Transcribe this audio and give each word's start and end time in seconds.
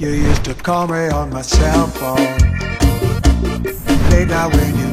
You 0.00 0.10
used 0.10 0.44
to 0.44 0.54
call 0.54 0.86
me 0.86 1.08
on 1.08 1.30
my 1.30 1.42
cell 1.42 1.88
phone. 1.88 2.38
Late 4.12 4.28
night 4.28 4.54
when 4.54 4.78
you 4.78 4.88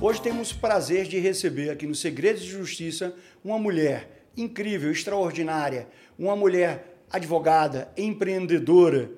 Hoje 0.00 0.22
temos 0.22 0.52
o 0.52 0.58
prazer 0.58 1.08
de 1.08 1.18
receber 1.18 1.70
aqui 1.70 1.84
no 1.84 1.96
Segredos 1.96 2.42
de 2.42 2.50
Justiça 2.50 3.12
uma 3.44 3.58
mulher 3.58 4.28
incrível, 4.36 4.92
extraordinária, 4.92 5.88
uma 6.16 6.36
mulher 6.36 6.96
advogada, 7.10 7.90
empreendedora. 7.96 9.10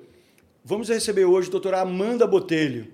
Vamos 0.65 0.89
receber 0.89 1.25
hoje 1.25 1.49
a 1.49 1.51
doutora 1.51 1.81
Amanda 1.81 2.25
Botelho, 2.25 2.87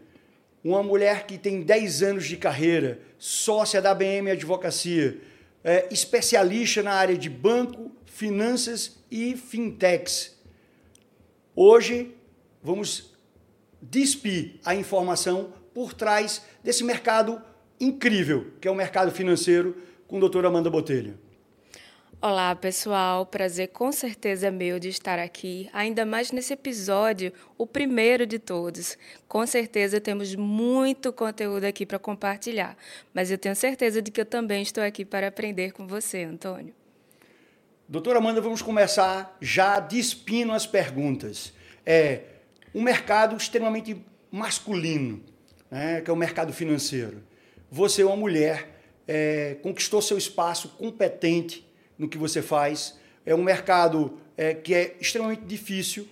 uma 0.61 0.83
mulher 0.83 1.25
que 1.25 1.37
tem 1.37 1.61
10 1.61 2.03
anos 2.03 2.25
de 2.25 2.35
carreira, 2.35 2.99
sócia 3.17 3.81
da 3.81 3.95
BM 3.95 4.29
Advocacia, 4.29 5.21
é, 5.63 5.87
especialista 5.89 6.83
na 6.83 6.91
área 6.91 7.17
de 7.17 7.29
banco, 7.29 7.89
finanças 8.05 8.94
e 9.09 9.35
fintechs. 9.35 10.37
Hoje 11.55 12.15
vamos 12.61 13.13
despir 13.81 14.59
a 14.65 14.75
informação 14.75 15.53
por 15.73 15.93
trás 15.93 16.41
desse 16.63 16.83
mercado 16.83 17.41
incrível, 17.79 18.51
que 18.59 18.67
é 18.67 18.71
o 18.71 18.75
mercado 18.75 19.11
financeiro, 19.11 19.75
com 20.07 20.17
a 20.17 20.19
doutora 20.19 20.47
Amanda 20.47 20.69
Botelho. 20.69 21.17
Olá, 22.21 22.55
pessoal. 22.55 23.25
Prazer 23.25 23.67
com 23.67 23.91
certeza 23.91 24.49
meu 24.49 24.79
de 24.79 24.89
estar 24.89 25.19
aqui, 25.19 25.69
ainda 25.71 26.05
mais 26.05 26.31
nesse 26.31 26.53
episódio, 26.53 27.31
o 27.57 27.67
primeiro 27.67 28.25
de 28.25 28.39
todos. 28.39 28.97
Com 29.27 29.45
certeza 29.45 30.01
temos 30.01 30.33
muito 30.33 31.13
conteúdo 31.13 31.65
aqui 31.65 31.85
para 31.85 31.99
compartilhar, 31.99 32.75
mas 33.13 33.29
eu 33.29 33.37
tenho 33.37 33.55
certeza 33.55 34.01
de 34.01 34.09
que 34.09 34.21
eu 34.21 34.25
também 34.25 34.63
estou 34.63 34.83
aqui 34.83 35.05
para 35.05 35.27
aprender 35.27 35.71
com 35.73 35.85
você, 35.85 36.23
Antônio. 36.23 36.73
Doutora 37.87 38.17
Amanda, 38.17 38.41
vamos 38.41 38.63
começar 38.63 39.37
já 39.39 39.79
despindo 39.79 40.51
as 40.53 40.65
perguntas. 40.65 41.53
É 41.85 42.21
um 42.73 42.81
mercado 42.81 43.37
extremamente 43.37 43.95
masculino, 44.31 45.21
né, 45.69 46.01
que 46.01 46.09
é 46.09 46.13
o 46.13 46.15
mercado 46.15 46.51
financeiro. 46.51 47.21
Você 47.69 48.01
é 48.01 48.05
uma 48.05 48.15
mulher, 48.15 48.81
é, 49.07 49.57
conquistou 49.61 50.01
seu 50.01 50.17
espaço 50.17 50.69
competente 50.69 51.63
no 51.95 52.09
que 52.09 52.17
você 52.17 52.41
faz. 52.41 52.99
É 53.23 53.35
um 53.35 53.43
mercado 53.43 54.17
é, 54.35 54.55
que 54.55 54.73
é 54.73 54.95
extremamente 54.99 55.43
difícil. 55.45 56.07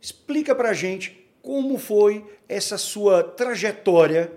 Explica 0.00 0.54
para 0.54 0.70
a 0.70 0.74
gente 0.74 1.28
como 1.42 1.76
foi 1.76 2.24
essa 2.48 2.78
sua 2.78 3.22
trajetória 3.22 4.32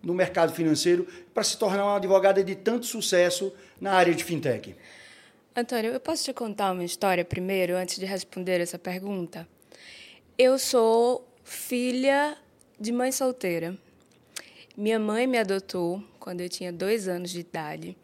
no 0.00 0.14
mercado 0.14 0.52
financeiro 0.52 1.08
para 1.34 1.42
se 1.42 1.58
tornar 1.58 1.84
uma 1.84 1.96
advogada 1.96 2.44
de 2.44 2.54
tanto 2.54 2.86
sucesso 2.86 3.52
na 3.80 3.94
área 3.94 4.14
de 4.14 4.22
fintech. 4.22 4.76
Antônio, 5.56 5.92
eu 5.92 6.00
posso 6.00 6.24
te 6.24 6.32
contar 6.32 6.72
uma 6.72 6.82
história 6.82 7.24
primeiro, 7.24 7.76
antes 7.76 7.96
de 7.96 8.04
responder 8.04 8.60
essa 8.60 8.76
pergunta? 8.76 9.46
Eu 10.36 10.58
sou 10.58 11.28
filha 11.44 12.36
de 12.78 12.90
mãe 12.90 13.12
solteira. 13.12 13.78
Minha 14.76 14.98
mãe 14.98 15.28
me 15.28 15.38
adotou 15.38 16.02
quando 16.18 16.40
eu 16.40 16.48
tinha 16.48 16.72
dois 16.72 17.06
anos 17.06 17.30
de 17.30 17.38
idade. 17.38 17.96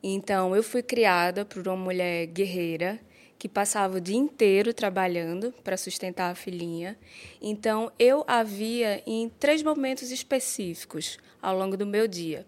Então, 0.00 0.54
eu 0.54 0.62
fui 0.62 0.80
criada 0.80 1.44
por 1.44 1.66
uma 1.66 1.76
mulher 1.76 2.24
guerreira 2.26 3.00
que 3.36 3.48
passava 3.48 3.96
o 3.96 4.00
dia 4.00 4.16
inteiro 4.16 4.72
trabalhando 4.72 5.52
para 5.64 5.76
sustentar 5.76 6.30
a 6.30 6.36
filhinha. 6.36 6.96
Então, 7.40 7.90
eu 7.98 8.22
havia 8.28 9.02
em 9.04 9.28
três 9.28 9.60
momentos 9.60 10.12
específicos 10.12 11.18
ao 11.42 11.58
longo 11.58 11.76
do 11.76 11.84
meu 11.84 12.06
dia. 12.06 12.46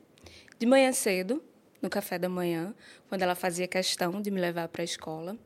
De 0.60 0.64
manhã 0.64 0.92
cedo, 0.92 1.42
no 1.84 1.90
café 1.90 2.18
da 2.18 2.30
manhã, 2.30 2.74
quando 3.08 3.22
ela 3.22 3.34
fazia 3.34 3.68
questão 3.68 4.22
de 4.22 4.30
me 4.30 4.40
levar 4.40 4.68
para 4.68 4.82
a 4.82 4.84
escola. 4.84 5.36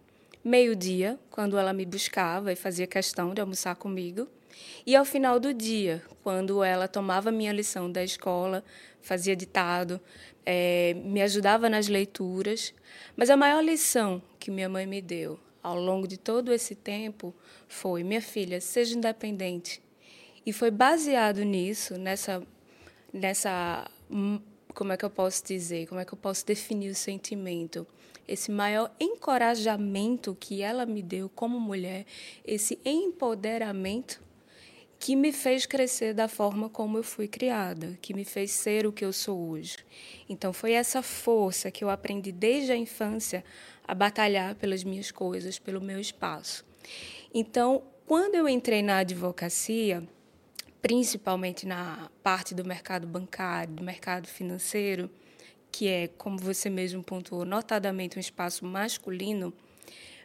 Meio-dia, 0.44 1.19
quando 1.31 1.58
ela 1.58 1.72
me 1.72 1.84
buscava 1.84 2.53
e 2.53 2.56
fazia 2.56 2.86
questão 2.86 3.34
de 3.34 3.41
almoçar 3.41 3.75
comigo. 3.75 4.28
E 4.86 4.94
ao 4.94 5.05
final 5.05 5.41
do 5.41 5.53
dia, 5.53 6.00
quando 6.22 6.62
ela 6.62 6.86
tomava 6.86 7.33
minha 7.33 7.53
lição 7.53 7.91
da 7.91 8.05
escola, 8.05 8.64
fazia 9.03 9.34
ditado, 9.34 10.00
é, 10.47 10.94
me 10.94 11.21
ajudava 11.22 11.69
nas 11.69 11.88
leituras. 11.88 12.72
Mas 13.16 13.31
a 13.31 13.37
maior 13.37 13.60
lição 13.60 14.22
que 14.38 14.50
minha 14.50 14.69
mãe 14.69 14.87
me 14.87 15.03
deu 15.03 15.41
ao 15.60 15.77
longo 15.77 16.06
de 16.06 16.16
todo 16.16 16.53
esse 16.53 16.77
tempo 16.77 17.34
foi: 17.66 18.04
minha 18.04 18.22
filha, 18.22 18.60
seja 18.60 18.97
independente. 18.97 19.82
E 20.47 20.53
foi 20.53 20.71
baseado 20.71 21.43
nisso, 21.43 21.98
nessa, 21.98 22.43
nessa, 23.12 23.91
como 24.78 24.93
é 24.93 24.97
que 24.97 25.05
eu 25.05 25.11
posso 25.11 25.44
dizer, 25.44 25.89
como 25.89 26.00
é 26.00 26.05
que 26.05 26.15
eu 26.15 26.16
posso 26.16 26.47
definir 26.47 26.89
o 26.89 26.94
sentimento, 26.94 27.84
esse 28.28 28.49
maior 28.49 28.94
encorajamento 29.00 30.37
que 30.39 30.62
ela 30.62 30.87
me 30.87 31.03
deu 31.03 31.28
como 31.28 31.59
mulher, 31.59 32.06
esse 32.47 32.78
empoderamento 32.84 34.22
que 34.97 35.16
me 35.16 35.33
fez 35.33 35.66
crescer 35.66 36.15
da 36.15 36.28
forma 36.28 36.69
como 36.69 36.97
eu 36.97 37.03
fui 37.03 37.27
criada, 37.27 37.99
que 38.00 38.15
me 38.15 38.25
fez 38.25 38.53
ser 38.53 38.87
o 38.87 38.93
que 38.93 39.05
eu 39.05 39.12
sou 39.12 39.49
hoje. 39.49 39.78
Então 40.28 40.53
foi 40.53 40.75
essa 40.75 41.03
força 41.03 41.72
que 41.72 41.83
eu 41.83 41.91
aprendi 41.91 42.31
desde 42.31 42.71
a 42.71 42.77
infância 42.77 43.45
a 43.83 43.97
batalhar 43.97 44.55
pelas 44.55 44.84
minhas 44.84 45.10
coisas, 45.10 45.59
pelo 45.59 45.81
meu 45.81 45.99
espaço. 45.99 46.65
Então, 47.34 47.83
quando 48.06 48.37
eu 48.37 48.49
entrei 48.49 48.81
na 48.81 48.99
advocacia, 48.99 50.06
principalmente 50.88 51.66
na 51.66 52.10
parte 52.22 52.54
do 52.54 52.65
mercado 52.65 53.06
bancário, 53.06 53.75
do 53.75 53.82
mercado 53.82 54.26
financeiro, 54.26 55.10
que 55.71 55.87
é, 55.87 56.09
como 56.09 56.38
você 56.38 56.71
mesmo 56.71 57.03
pontuou, 57.03 57.44
notadamente 57.44 58.16
um 58.16 58.21
espaço 58.21 58.65
masculino, 58.65 59.53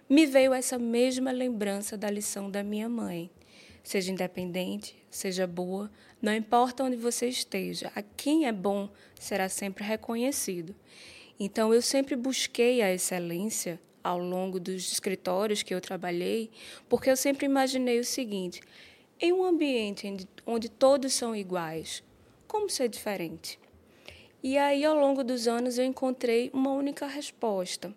me 0.10 0.26
veio 0.26 0.54
essa 0.54 0.80
mesma 0.80 1.34
lembrança 1.34 1.98
da 1.98 2.10
lição 2.10 2.50
da 2.50 2.64
minha 2.64 2.88
mãe 2.88 3.30
seja 3.84 4.10
independente, 4.10 4.96
seja 5.10 5.46
boa, 5.46 5.92
não 6.22 6.34
importa 6.34 6.86
onde 6.86 6.96
você 6.96 7.28
esteja, 7.28 7.92
a 7.94 8.02
quem 8.02 8.46
é 8.46 8.52
bom 8.54 8.90
será 9.20 9.50
sempre 9.50 9.84
reconhecido. 9.84 10.74
Então 11.38 11.74
eu 11.74 11.82
sempre 11.82 12.16
busquei 12.16 12.82
a 12.82 12.94
excelência 12.94 13.78
ao 14.02 14.18
longo 14.18 14.62
dos 14.62 14.94
escritórios 14.94 15.62
que 15.62 15.74
eu 15.74 15.82
trabalhei, 15.82 16.50
porque 16.88 17.10
eu 17.10 17.18
sempre 17.18 17.46
imaginei 17.46 18.00
o 18.00 18.06
seguinte: 18.06 18.62
em 19.24 19.34
um 19.34 19.44
ambiente 19.44 20.28
onde 20.46 20.70
todos 20.70 21.14
são 21.14 21.36
iguais, 21.36 22.04
como 22.48 22.70
ser 22.70 22.90
diferente? 22.90 23.60
E 24.44 24.58
aí, 24.58 24.86
ao 24.86 24.96
longo 24.96 25.24
dos 25.24 25.48
anos, 25.48 25.80
eu 25.80 25.86
encontrei 25.86 26.52
uma 26.54 26.74
única 26.74 27.08
resposta: 27.08 27.92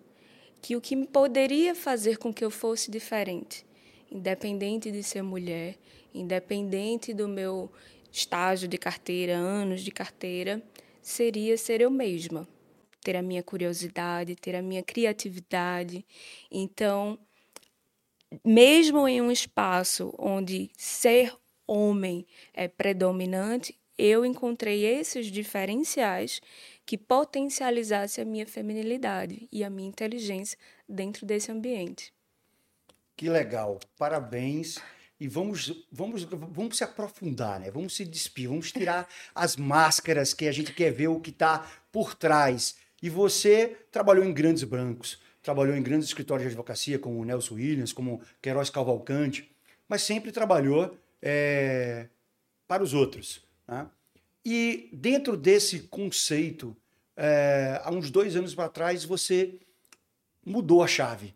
que 0.62 0.74
o 0.74 0.80
que 0.80 0.96
poderia 1.06 1.74
fazer 1.74 2.16
com 2.16 2.32
que 2.32 2.44
eu 2.44 2.50
fosse 2.50 2.90
diferente 2.90 3.66
independente 4.10 4.90
de 4.90 5.02
ser 5.02 5.22
mulher, 5.22 5.76
independente 6.14 7.12
do 7.12 7.28
meu 7.28 7.70
estágio 8.10 8.68
de 8.68 8.78
carteira, 8.78 9.36
anos 9.36 9.82
de 9.82 9.90
carteira, 9.90 10.62
seria 11.02 11.56
ser 11.56 11.80
eu 11.80 11.90
mesma, 11.90 12.48
ter 13.02 13.16
a 13.16 13.22
minha 13.22 13.42
curiosidade, 13.42 14.34
ter 14.36 14.54
a 14.56 14.62
minha 14.62 14.82
criatividade. 14.82 16.04
Então, 16.50 17.18
mesmo 18.44 19.06
em 19.06 19.20
um 19.20 19.30
espaço 19.30 20.14
onde 20.18 20.70
ser 20.76 21.32
homem 21.66 22.26
é 22.52 22.68
predominante, 22.68 23.78
eu 23.98 24.24
encontrei 24.24 24.84
esses 24.84 25.26
diferenciais 25.26 26.40
que 26.84 26.98
potencializassem 26.98 28.22
a 28.22 28.26
minha 28.26 28.46
feminilidade 28.46 29.48
e 29.50 29.64
a 29.64 29.70
minha 29.70 29.88
inteligência 29.88 30.58
dentro 30.88 31.24
desse 31.24 31.50
ambiente. 31.50 32.12
Que 33.16 33.30
legal, 33.30 33.80
parabéns. 33.96 34.78
E 35.18 35.26
vamos, 35.26 35.72
vamos, 35.90 36.24
vamos 36.24 36.76
se 36.76 36.84
aprofundar, 36.84 37.58
né? 37.58 37.70
Vamos 37.70 37.96
se 37.96 38.04
despir, 38.04 38.48
vamos 38.48 38.70
tirar 38.70 39.08
as 39.34 39.56
máscaras 39.56 40.34
que 40.34 40.46
a 40.46 40.52
gente 40.52 40.74
quer 40.74 40.92
ver 40.92 41.08
o 41.08 41.20
que 41.20 41.30
está 41.30 41.66
por 41.90 42.14
trás. 42.14 42.76
E 43.02 43.08
você 43.08 43.78
trabalhou 43.90 44.24
em 44.24 44.34
grandes 44.34 44.62
bancos, 44.64 45.18
trabalhou 45.46 45.76
em 45.76 45.82
grandes 45.82 46.08
escritórios 46.08 46.42
de 46.42 46.48
advocacia, 46.48 46.98
como 46.98 47.24
Nelson 47.24 47.54
Williams, 47.54 47.92
como 47.92 48.20
Queiroz 48.42 48.68
Cavalcante, 48.68 49.48
mas 49.88 50.02
sempre 50.02 50.32
trabalhou 50.32 50.98
é, 51.22 52.08
para 52.66 52.82
os 52.82 52.92
outros. 52.92 53.46
Né? 53.68 53.86
E 54.44 54.90
dentro 54.92 55.36
desse 55.36 55.82
conceito, 55.82 56.76
é, 57.16 57.80
há 57.84 57.92
uns 57.92 58.10
dois 58.10 58.34
anos 58.34 58.56
para 58.56 58.68
trás, 58.68 59.04
você 59.04 59.60
mudou 60.44 60.82
a 60.82 60.88
chave. 60.88 61.32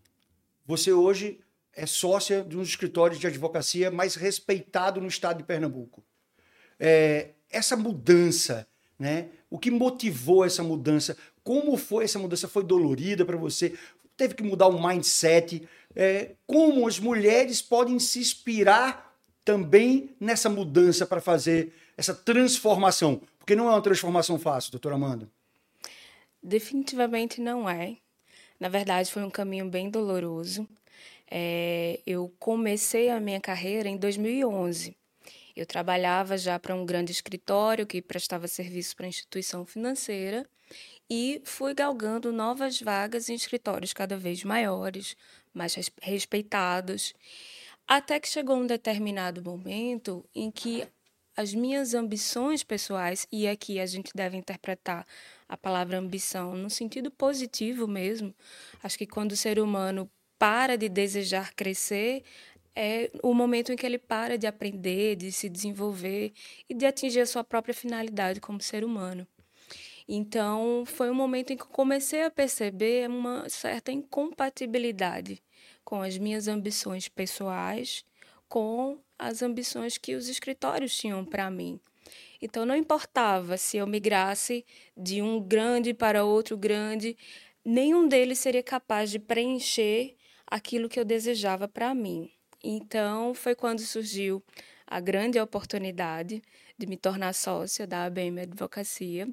Você 0.67 0.93
hoje 0.93 1.39
é 1.73 1.87
sócia 1.87 2.43
de 2.43 2.57
um 2.57 2.61
dos 2.63 2.71
escritórios 2.71 3.21
de 3.21 3.29
advocacia 3.29 3.93
mais 3.93 4.17
respeitado 4.17 5.01
no 5.01 5.07
estado 5.07 5.39
de 5.39 5.45
Pernambuco. 5.45 6.03
É, 6.81 7.31
essa 7.49 7.77
mudança, 7.77 8.67
né? 8.99 9.29
O 9.49 9.57
que 9.57 9.71
motivou 9.71 10.45
essa 10.45 10.65
mudança? 10.65 11.17
Como 11.45 11.77
foi 11.77 12.05
essa 12.05 12.19
mudança? 12.19 12.49
Foi 12.49 12.65
dolorida 12.65 13.25
para 13.25 13.37
você? 13.37 13.77
Teve 14.21 14.35
que 14.35 14.43
mudar 14.43 14.67
o 14.67 14.87
mindset? 14.87 15.67
É, 15.97 16.33
como 16.47 16.87
as 16.87 16.99
mulheres 16.99 17.63
podem 17.63 17.99
se 17.99 18.19
inspirar 18.19 19.17
também 19.43 20.15
nessa 20.21 20.51
mudança 20.51 21.07
para 21.07 21.23
fazer 21.23 21.73
essa 21.97 22.13
transformação? 22.13 23.23
Porque 23.39 23.57
não 23.57 23.67
é 23.67 23.71
uma 23.71 23.81
transformação 23.81 24.39
fácil, 24.39 24.73
doutora 24.73 24.97
Amanda. 24.97 25.27
Definitivamente 26.43 27.41
não 27.41 27.67
é. 27.67 27.97
Na 28.61 28.69
verdade, 28.69 29.11
foi 29.11 29.25
um 29.25 29.31
caminho 29.31 29.71
bem 29.71 29.89
doloroso 29.89 30.69
É, 31.31 31.99
eu 32.07 32.31
comecei 32.39 33.09
a 33.09 33.19
minha 33.19 33.41
carreira 33.41 33.89
em 33.89 33.97
2011. 33.97 34.95
Eu 35.61 35.67
trabalhava 35.67 36.39
já 36.39 36.59
para 36.59 36.75
um 36.75 36.87
grande 36.87 37.13
escritório 37.13 37.87
que 37.87 38.01
prestava 38.01 38.49
serviço 38.49 38.97
para 38.97 39.07
instituição 39.07 39.67
financeira 39.67 40.49
e 41.09 41.43
fui 41.45 41.75
galgando 41.75 42.33
novas 42.33 42.81
vagas 42.81 43.29
em 43.29 43.35
escritórios 43.35 43.93
cada 43.93 44.17
vez 44.17 44.43
maiores, 44.43 45.15
mais 45.53 45.75
respeitados, 46.01 47.13
até 47.87 48.19
que 48.19 48.27
chegou 48.27 48.57
um 48.57 48.67
determinado 48.67 49.45
momento 49.45 50.25
em 50.35 50.51
que 50.51 50.89
as 51.37 51.53
minhas 51.53 51.93
ambições 51.93 52.65
pessoais, 52.65 53.27
e 53.31 53.47
aqui 53.47 53.79
a 53.81 53.85
gente 53.85 54.13
deve 54.15 54.39
interpretar 54.39 55.07
a 55.47 55.59
palavra 55.59 55.99
ambição 55.99 56.55
no 56.55 56.71
sentido 56.71 57.11
positivo 57.11 57.87
mesmo, 57.87 58.35
acho 58.83 58.97
que 58.97 59.07
quando 59.07 59.33
o 59.33 59.37
ser 59.37 59.59
humano 59.59 60.11
para 60.41 60.79
de 60.79 60.89
desejar 60.89 61.53
crescer, 61.53 62.25
é 62.83 63.11
o 63.23 63.35
momento 63.35 63.71
em 63.71 63.77
que 63.77 63.85
ele 63.85 63.99
para 63.99 64.39
de 64.39 64.47
aprender, 64.47 65.15
de 65.15 65.31
se 65.31 65.51
desenvolver 65.51 66.33
e 66.67 66.73
de 66.73 66.87
atingir 66.87 67.21
a 67.21 67.27
sua 67.27 67.45
própria 67.45 67.75
finalidade 67.75 68.41
como 68.41 68.63
ser 68.63 68.83
humano. 68.83 69.27
Então, 70.09 70.85
foi 70.87 71.11
um 71.11 71.15
momento 71.15 71.53
em 71.53 71.59
que 71.59 71.67
comecei 71.67 72.23
a 72.23 72.31
perceber 72.31 73.07
uma 73.07 73.47
certa 73.51 73.93
incompatibilidade 73.93 75.43
com 75.85 76.01
as 76.01 76.17
minhas 76.17 76.49
ambições 76.49 77.07
pessoais, 77.07 78.03
com 78.49 78.99
as 79.19 79.43
ambições 79.43 79.99
que 79.99 80.15
os 80.15 80.31
escritórios 80.31 80.97
tinham 80.97 81.23
para 81.23 81.51
mim. 81.51 81.79
Então, 82.41 82.65
não 82.65 82.75
importava 82.75 83.59
se 83.59 83.77
eu 83.77 83.87
migrasse 83.87 84.65
de 84.97 85.21
um 85.21 85.39
grande 85.39 85.93
para 85.93 86.25
outro 86.25 86.57
grande, 86.57 87.15
nenhum 87.63 88.09
deles 88.09 88.39
seria 88.39 88.63
capaz 88.63 89.11
de 89.11 89.19
preencher 89.19 90.17
aquilo 90.47 90.89
que 90.89 90.99
eu 90.99 91.05
desejava 91.05 91.69
para 91.69 91.95
mim. 91.95 92.31
Então, 92.63 93.35
foi 93.35 93.55
quando 93.55 93.81
surgiu 93.81 94.43
a 94.87 95.01
grande 95.01 95.41
oportunidade 95.41 96.43
de 96.77 96.87
me 96.87 96.97
tornar 96.97 97.33
sócia 97.35 97.87
da 97.87 98.05
ABM 98.05 98.41
Advocacia 98.41 99.29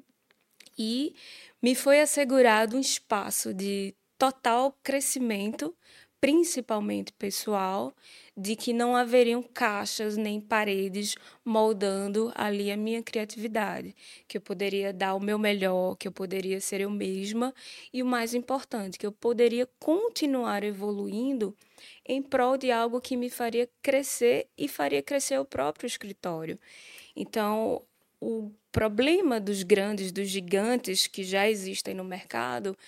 e 0.78 1.14
me 1.62 1.74
foi 1.74 2.00
assegurado 2.00 2.76
um 2.76 2.80
espaço 2.80 3.52
de 3.52 3.94
total 4.16 4.76
crescimento, 4.82 5.76
principalmente 6.20 7.12
pessoal, 7.12 7.92
de 8.38 8.54
que 8.54 8.72
não 8.72 8.94
haveriam 8.94 9.42
caixas 9.42 10.16
nem 10.16 10.40
paredes 10.40 11.16
moldando 11.44 12.30
ali 12.36 12.70
a 12.70 12.76
minha 12.76 13.02
criatividade, 13.02 13.96
que 14.28 14.36
eu 14.36 14.40
poderia 14.40 14.92
dar 14.92 15.16
o 15.16 15.20
meu 15.20 15.36
melhor, 15.36 15.96
que 15.96 16.06
eu 16.06 16.12
poderia 16.12 16.60
ser 16.60 16.80
eu 16.80 16.88
mesma 16.88 17.52
e 17.92 18.00
o 18.00 18.06
mais 18.06 18.34
importante, 18.34 18.96
que 18.96 19.04
eu 19.04 19.10
poderia 19.10 19.68
continuar 19.80 20.62
evoluindo 20.62 21.52
em 22.06 22.22
prol 22.22 22.56
de 22.56 22.70
algo 22.70 23.00
que 23.00 23.16
me 23.16 23.28
faria 23.28 23.68
crescer 23.82 24.46
e 24.56 24.68
faria 24.68 25.02
crescer 25.02 25.40
o 25.40 25.44
próprio 25.44 25.88
escritório. 25.88 26.60
Então, 27.16 27.82
o 28.20 28.52
problema 28.70 29.40
dos 29.40 29.64
grandes, 29.64 30.12
dos 30.12 30.28
gigantes 30.28 31.08
que 31.08 31.24
já 31.24 31.50
existem 31.50 31.92
no 31.92 32.04
mercado 32.04 32.78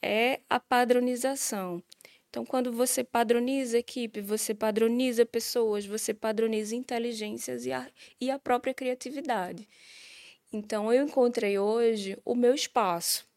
é 0.00 0.38
a 0.48 0.60
padronização. 0.60 1.82
Então, 2.30 2.46
quando 2.46 2.72
você 2.72 3.02
padroniza 3.02 3.76
equipe, 3.76 4.20
você 4.20 4.54
padroniza 4.54 5.26
pessoas, 5.26 5.84
você 5.84 6.14
padroniza 6.14 6.76
inteligências 6.76 7.66
e 7.66 7.72
a, 7.72 7.90
e 8.20 8.30
a 8.30 8.38
própria 8.38 8.72
criatividade. 8.72 9.68
Então, 10.52 10.92
eu 10.92 11.04
encontrei 11.04 11.58
hoje 11.58 12.16
o 12.24 12.36
meu 12.36 12.54
espaço. 12.54 13.28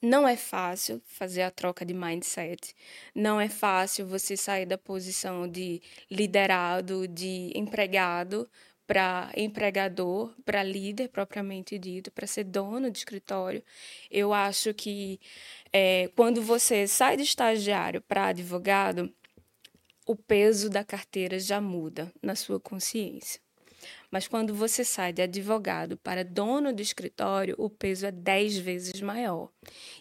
Não 0.00 0.26
é 0.26 0.36
fácil 0.36 1.02
fazer 1.04 1.42
a 1.42 1.50
troca 1.50 1.84
de 1.84 1.92
mindset. 1.92 2.74
Não 3.14 3.38
é 3.38 3.50
fácil 3.50 4.06
você 4.06 4.34
sair 4.34 4.64
da 4.64 4.78
posição 4.78 5.46
de 5.46 5.82
liderado, 6.10 7.06
de 7.06 7.52
empregado, 7.54 8.48
para 8.86 9.32
empregador, 9.36 10.32
para 10.44 10.62
líder 10.62 11.08
propriamente 11.08 11.78
dito, 11.78 12.10
para 12.12 12.26
ser 12.26 12.44
dono 12.44 12.90
de 12.90 12.98
escritório. 12.98 13.62
Eu 14.10 14.32
acho 14.32 14.72
que 14.72 15.18
é, 15.78 16.08
quando 16.16 16.40
você 16.40 16.86
sai 16.86 17.18
de 17.18 17.22
estagiário 17.22 18.00
para 18.00 18.28
advogado, 18.28 19.12
o 20.06 20.16
peso 20.16 20.70
da 20.70 20.82
carteira 20.82 21.38
já 21.38 21.60
muda 21.60 22.10
na 22.22 22.34
sua 22.34 22.58
consciência. 22.58 23.42
Mas 24.10 24.26
quando 24.26 24.54
você 24.54 24.82
sai 24.82 25.12
de 25.12 25.20
advogado 25.20 25.98
para 25.98 26.24
dono 26.24 26.72
do 26.72 26.80
escritório, 26.80 27.54
o 27.58 27.68
peso 27.68 28.06
é 28.06 28.10
dez 28.10 28.56
vezes 28.56 29.02
maior. 29.02 29.50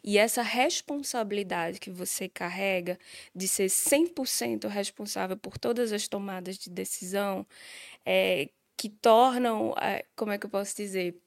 E 0.02 0.18
essa 0.18 0.42
responsabilidade 0.42 1.78
que 1.78 1.92
você 1.92 2.30
carrega 2.30 2.98
de 3.36 3.46
ser 3.46 3.66
100% 3.66 4.70
responsável 4.70 5.36
por 5.36 5.58
todas 5.58 5.92
as 5.92 6.08
tomadas 6.08 6.58
de 6.58 6.70
decisão, 6.70 7.46
é, 8.06 8.50
que 8.78 8.88
tornam, 8.88 9.74
é, 9.82 10.06
como 10.16 10.32
é 10.32 10.38
que 10.38 10.46
eu 10.46 10.50
posso 10.50 10.74
dizer? 10.78 11.20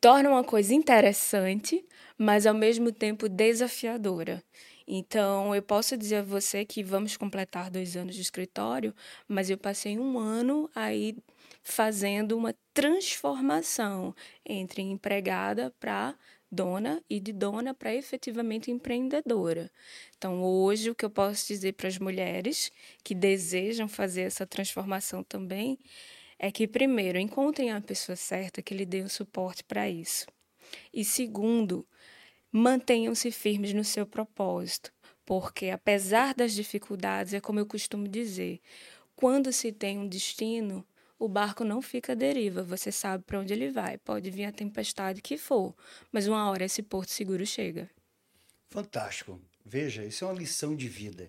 Tornam 0.00 0.32
uma 0.32 0.44
coisa 0.44 0.74
interessante, 0.74 1.84
mas 2.16 2.46
ao 2.46 2.54
mesmo 2.54 2.92
tempo 2.92 3.28
desafiadora. 3.28 4.42
Então, 4.86 5.54
eu 5.54 5.62
posso 5.62 5.96
dizer 5.96 6.16
a 6.16 6.22
você 6.22 6.64
que 6.64 6.82
vamos 6.82 7.16
completar 7.16 7.70
dois 7.70 7.96
anos 7.96 8.14
de 8.14 8.22
escritório, 8.22 8.94
mas 9.26 9.50
eu 9.50 9.58
passei 9.58 9.98
um 9.98 10.18
ano 10.18 10.70
aí 10.74 11.16
fazendo 11.62 12.36
uma 12.36 12.54
transformação 12.72 14.14
entre 14.46 14.80
empregada 14.82 15.74
para 15.80 16.14
dona 16.50 17.02
e 17.10 17.20
de 17.20 17.32
dona 17.32 17.74
para 17.74 17.94
efetivamente 17.94 18.70
empreendedora. 18.70 19.70
Então, 20.16 20.42
hoje, 20.42 20.90
o 20.90 20.94
que 20.94 21.04
eu 21.04 21.10
posso 21.10 21.46
dizer 21.48 21.74
para 21.74 21.88
as 21.88 21.98
mulheres 21.98 22.70
que 23.04 23.14
desejam 23.14 23.88
fazer 23.88 24.22
essa 24.22 24.46
transformação 24.46 25.22
também 25.22 25.78
é 26.38 26.52
que, 26.52 26.68
primeiro, 26.68 27.18
encontrem 27.18 27.72
a 27.72 27.80
pessoa 27.80 28.14
certa 28.14 28.62
que 28.62 28.74
lhe 28.74 28.86
dê 28.86 29.00
o 29.00 29.08
suporte 29.08 29.64
para 29.64 29.88
isso. 29.90 30.26
E, 30.92 31.04
segundo, 31.04 31.86
mantenham-se 32.52 33.30
firmes 33.30 33.72
no 33.72 33.84
seu 33.84 34.06
propósito, 34.06 34.92
porque, 35.24 35.70
apesar 35.70 36.34
das 36.34 36.52
dificuldades, 36.52 37.34
é 37.34 37.40
como 37.40 37.58
eu 37.58 37.66
costumo 37.66 38.06
dizer, 38.06 38.60
quando 39.16 39.52
se 39.52 39.72
tem 39.72 39.98
um 39.98 40.06
destino, 40.06 40.86
o 41.18 41.28
barco 41.28 41.64
não 41.64 41.82
fica 41.82 42.12
à 42.12 42.14
deriva, 42.14 42.62
você 42.62 42.92
sabe 42.92 43.24
para 43.24 43.40
onde 43.40 43.52
ele 43.52 43.70
vai. 43.70 43.98
Pode 43.98 44.30
vir 44.30 44.44
a 44.44 44.52
tempestade 44.52 45.20
que 45.20 45.36
for, 45.36 45.74
mas 46.12 46.28
uma 46.28 46.48
hora 46.48 46.64
esse 46.64 46.82
porto 46.82 47.10
seguro 47.10 47.44
chega. 47.44 47.90
Fantástico. 48.68 49.40
Veja, 49.64 50.04
isso 50.04 50.24
é 50.24 50.28
uma 50.28 50.38
lição 50.38 50.76
de 50.76 50.88
vida 50.88 51.28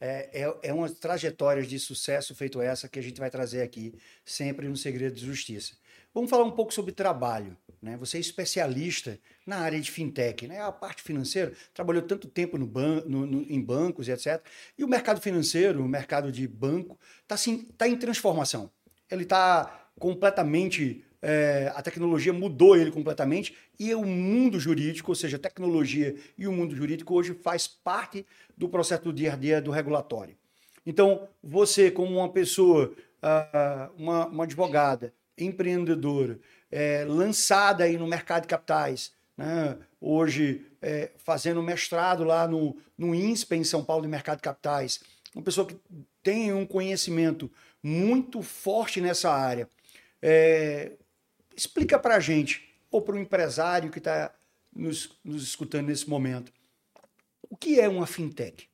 é, 0.00 0.42
é, 0.42 0.56
é 0.64 0.72
uma 0.72 0.88
trajetória 0.90 1.62
de 1.62 1.78
sucesso 1.78 2.34
feito 2.34 2.60
essa 2.60 2.88
que 2.88 2.98
a 2.98 3.02
gente 3.02 3.18
vai 3.18 3.30
trazer 3.30 3.62
aqui, 3.62 3.94
sempre 4.24 4.68
no 4.68 4.76
Segredo 4.76 5.14
de 5.14 5.24
Justiça. 5.24 5.74
Vamos 6.12 6.30
falar 6.30 6.44
um 6.44 6.50
pouco 6.50 6.72
sobre 6.72 6.92
trabalho. 6.92 7.56
Né? 7.80 7.96
Você 7.98 8.16
é 8.16 8.20
especialista 8.20 9.18
na 9.46 9.58
área 9.58 9.80
de 9.80 9.90
fintech, 9.90 10.46
né? 10.46 10.60
a 10.60 10.72
parte 10.72 11.02
financeira, 11.02 11.52
trabalhou 11.74 12.02
tanto 12.02 12.26
tempo 12.26 12.56
no 12.56 12.66
ban 12.66 13.02
no, 13.06 13.26
no, 13.26 13.42
em 13.42 13.60
bancos 13.60 14.08
e 14.08 14.12
etc. 14.12 14.42
E 14.78 14.84
o 14.84 14.88
mercado 14.88 15.20
financeiro, 15.20 15.84
o 15.84 15.88
mercado 15.88 16.32
de 16.32 16.48
banco, 16.48 16.98
está 17.22 17.34
assim, 17.34 17.68
tá 17.76 17.86
em 17.86 17.96
transformação. 17.96 18.70
Ele 19.10 19.24
está 19.24 19.88
completamente 19.98 21.04
é, 21.22 21.72
a 21.74 21.82
tecnologia 21.82 22.32
mudou 22.32 22.76
ele 22.76 22.90
completamente 22.90 23.54
e 23.78 23.94
o 23.94 24.04
mundo 24.04 24.60
jurídico, 24.60 25.10
ou 25.10 25.14
seja, 25.14 25.36
a 25.36 25.40
tecnologia 25.40 26.14
e 26.38 26.46
o 26.46 26.52
mundo 26.52 26.74
jurídico 26.76 27.14
hoje 27.14 27.34
faz 27.34 27.66
parte 27.66 28.24
do 28.56 28.68
processo 28.68 29.04
do 29.04 29.12
dia 29.12 29.32
a 29.32 29.36
dia 29.36 29.60
do 29.60 29.70
regulatório. 29.70 30.36
Então, 30.84 31.28
você, 31.42 31.90
como 31.90 32.18
uma 32.18 32.28
pessoa, 32.28 32.92
uh, 33.22 33.92
uma, 33.96 34.26
uma, 34.26 34.44
advogada, 34.44 35.12
empreendedora, 35.36 36.38
é, 36.70 37.04
lançada 37.04 37.84
aí 37.84 37.98
no 37.98 38.06
mercado 38.06 38.42
de 38.42 38.48
capitais, 38.48 39.12
né? 39.36 39.76
hoje 40.00 40.64
é, 40.80 41.10
fazendo 41.18 41.62
mestrado 41.62 42.24
lá 42.24 42.46
no, 42.46 42.76
no 42.96 43.14
INSPE, 43.14 43.56
em 43.56 43.64
São 43.64 43.84
Paulo, 43.84 44.02
de 44.02 44.08
mercado 44.08 44.36
de 44.36 44.42
capitais, 44.42 45.00
uma 45.34 45.42
pessoa 45.42 45.66
que 45.66 45.76
tem 46.22 46.52
um 46.52 46.64
conhecimento 46.64 47.50
muito 47.82 48.40
forte 48.40 49.00
nessa 49.00 49.30
área. 49.30 49.68
É, 50.22 50.92
Explica 51.56 51.98
para 51.98 52.16
a 52.16 52.20
gente, 52.20 52.68
ou 52.90 53.00
para 53.00 53.14
o 53.14 53.18
empresário 53.18 53.90
que 53.90 53.96
está 53.98 54.30
nos, 54.74 55.18
nos 55.24 55.42
escutando 55.42 55.86
nesse 55.86 56.08
momento, 56.08 56.52
o 57.48 57.56
que 57.56 57.80
é 57.80 57.88
uma 57.88 58.06
fintech? 58.06 58.68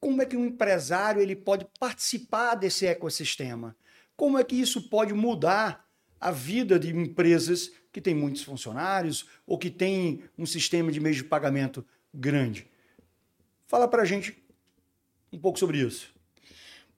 Como 0.00 0.22
é 0.22 0.26
que 0.26 0.36
um 0.36 0.46
empresário 0.46 1.20
ele 1.20 1.36
pode 1.36 1.66
participar 1.78 2.54
desse 2.54 2.86
ecossistema? 2.86 3.76
Como 4.16 4.38
é 4.38 4.44
que 4.44 4.58
isso 4.58 4.88
pode 4.88 5.12
mudar 5.12 5.86
a 6.20 6.30
vida 6.30 6.78
de 6.78 6.94
empresas 6.94 7.70
que 7.92 8.00
têm 8.00 8.14
muitos 8.14 8.42
funcionários 8.42 9.26
ou 9.46 9.58
que 9.58 9.70
têm 9.70 10.24
um 10.38 10.46
sistema 10.46 10.90
de 10.90 11.00
meio 11.00 11.14
de 11.14 11.24
pagamento 11.24 11.86
grande? 12.12 12.66
Fala 13.66 13.86
para 13.86 14.02
a 14.02 14.06
gente 14.06 14.42
um 15.32 15.38
pouco 15.38 15.58
sobre 15.58 15.78
isso. 15.78 16.14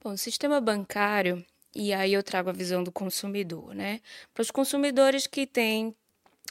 Bom, 0.02 0.12
o 0.12 0.18
sistema 0.18 0.60
bancário 0.60 1.44
e 1.74 1.92
aí 1.92 2.12
eu 2.12 2.22
trago 2.22 2.50
a 2.50 2.52
visão 2.52 2.84
do 2.84 2.92
consumidor, 2.92 3.74
né? 3.74 4.00
Para 4.34 4.42
os 4.42 4.50
consumidores 4.50 5.26
que 5.26 5.46
têm 5.46 5.94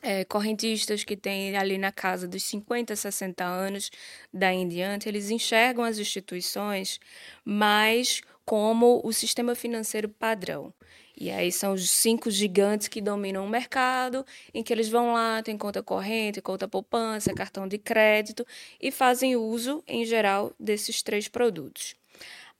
é, 0.01 0.25
correntistas 0.25 1.03
que 1.03 1.15
têm 1.15 1.55
ali 1.55 1.77
na 1.77 1.91
casa 1.91 2.27
dos 2.27 2.43
50, 2.43 2.95
60 2.95 3.43
anos 3.43 3.91
daí 4.33 4.57
em 4.57 4.67
diante, 4.67 5.07
eles 5.07 5.29
enxergam 5.29 5.83
as 5.83 5.99
instituições 5.99 6.99
mais 7.45 8.21
como 8.45 9.01
o 9.03 9.13
sistema 9.13 9.55
financeiro 9.55 10.09
padrão. 10.09 10.73
E 11.15 11.29
aí 11.29 11.51
são 11.51 11.73
os 11.73 11.89
cinco 11.89 12.31
gigantes 12.31 12.87
que 12.87 12.99
dominam 12.99 13.45
o 13.45 13.49
mercado, 13.49 14.25
em 14.53 14.63
que 14.63 14.73
eles 14.73 14.89
vão 14.89 15.13
lá, 15.13 15.43
tem 15.43 15.55
conta 15.55 15.83
corrente, 15.83 16.41
conta 16.41 16.67
poupança, 16.67 17.33
cartão 17.33 17.67
de 17.67 17.77
crédito 17.77 18.45
e 18.81 18.89
fazem 18.89 19.35
uso, 19.35 19.83
em 19.87 20.03
geral, 20.03 20.51
desses 20.59 21.03
três 21.03 21.27
produtos. 21.27 21.95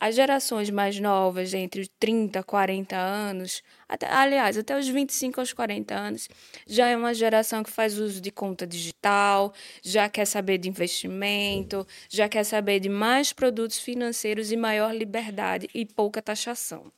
As 0.02 0.16
gerações 0.16 0.72
mais 0.72 1.00
novas, 1.00 1.54
entre 1.54 1.82
os 1.82 1.88
30 2.00 2.40
e 2.40 2.44
40 2.44 2.98
anos, 2.98 3.62
até, 3.88 4.12
aliás, 4.12 4.58
até 4.58 4.76
os 4.76 4.88
25 4.88 5.40
aos 5.40 5.54
40 5.54 5.94
anos, 5.94 6.28
já 6.66 6.88
é 6.88 6.98
uma 6.98 7.14
geração 7.14 7.62
que 7.62 7.70
faz 7.70 8.00
uso 8.00 8.20
de 8.20 8.32
conta 8.32 8.66
digital, 8.66 9.54
já 9.84 10.10
quer 10.10 10.26
saber 10.26 10.58
de 10.58 10.68
investimento, 10.68 11.86
já 12.10 12.28
quer 12.28 12.44
saber 12.44 12.80
de 12.80 12.90
mais 12.90 13.32
produtos 13.32 13.78
financeiros 13.78 14.52
e 14.52 14.58
maior 14.58 14.92
liberdade 14.92 15.70
e 15.72 15.86
pouca 15.86 16.20
taxação. 16.20 16.92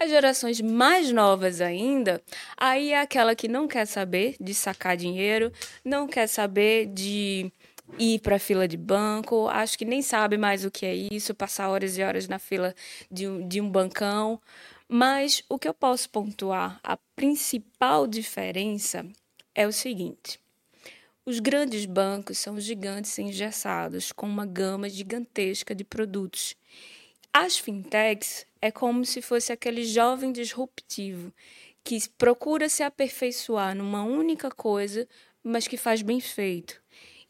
As 0.00 0.10
gerações 0.10 0.60
mais 0.60 1.12
novas 1.12 1.60
ainda, 1.60 2.20
aí 2.56 2.90
é 2.90 3.00
aquela 3.00 3.36
que 3.36 3.46
não 3.46 3.68
quer 3.68 3.86
saber 3.86 4.34
de 4.40 4.52
sacar 4.54 4.96
dinheiro, 4.96 5.52
não 5.84 6.08
quer 6.08 6.26
saber 6.26 6.86
de 6.86 7.52
ir 7.98 8.20
para 8.20 8.36
a 8.36 8.38
fila 8.38 8.66
de 8.66 8.76
banco, 8.76 9.48
acho 9.48 9.78
que 9.78 9.84
nem 9.84 10.02
sabe 10.02 10.36
mais 10.36 10.64
o 10.64 10.70
que 10.70 10.86
é 10.86 10.94
isso, 10.94 11.34
passar 11.34 11.68
horas 11.68 11.96
e 11.96 12.02
horas 12.02 12.28
na 12.28 12.38
fila 12.38 12.74
de 13.10 13.28
um, 13.28 13.46
de 13.46 13.60
um 13.60 13.70
bancão. 13.70 14.40
Mas 14.88 15.42
o 15.48 15.58
que 15.58 15.68
eu 15.68 15.74
posso 15.74 16.10
pontuar, 16.10 16.78
a 16.82 16.96
principal 17.16 18.06
diferença 18.06 19.06
é 19.54 19.66
o 19.66 19.72
seguinte: 19.72 20.38
os 21.24 21.38
grandes 21.38 21.86
bancos 21.86 22.38
são 22.38 22.58
gigantes 22.58 23.18
engessados 23.18 24.10
com 24.10 24.26
uma 24.26 24.44
gama 24.44 24.88
gigantesca 24.88 25.74
de 25.74 25.84
produtos. 25.84 26.56
As 27.32 27.56
fintechs 27.56 28.44
é 28.60 28.70
como 28.70 29.06
se 29.06 29.22
fosse 29.22 29.52
aquele 29.52 29.84
jovem 29.84 30.32
disruptivo 30.32 31.32
que 31.84 31.98
procura 32.18 32.68
se 32.68 32.82
aperfeiçoar 32.82 33.74
numa 33.74 34.02
única 34.04 34.50
coisa, 34.50 35.08
mas 35.42 35.66
que 35.66 35.76
faz 35.76 36.02
bem 36.02 36.20
feito. 36.20 36.81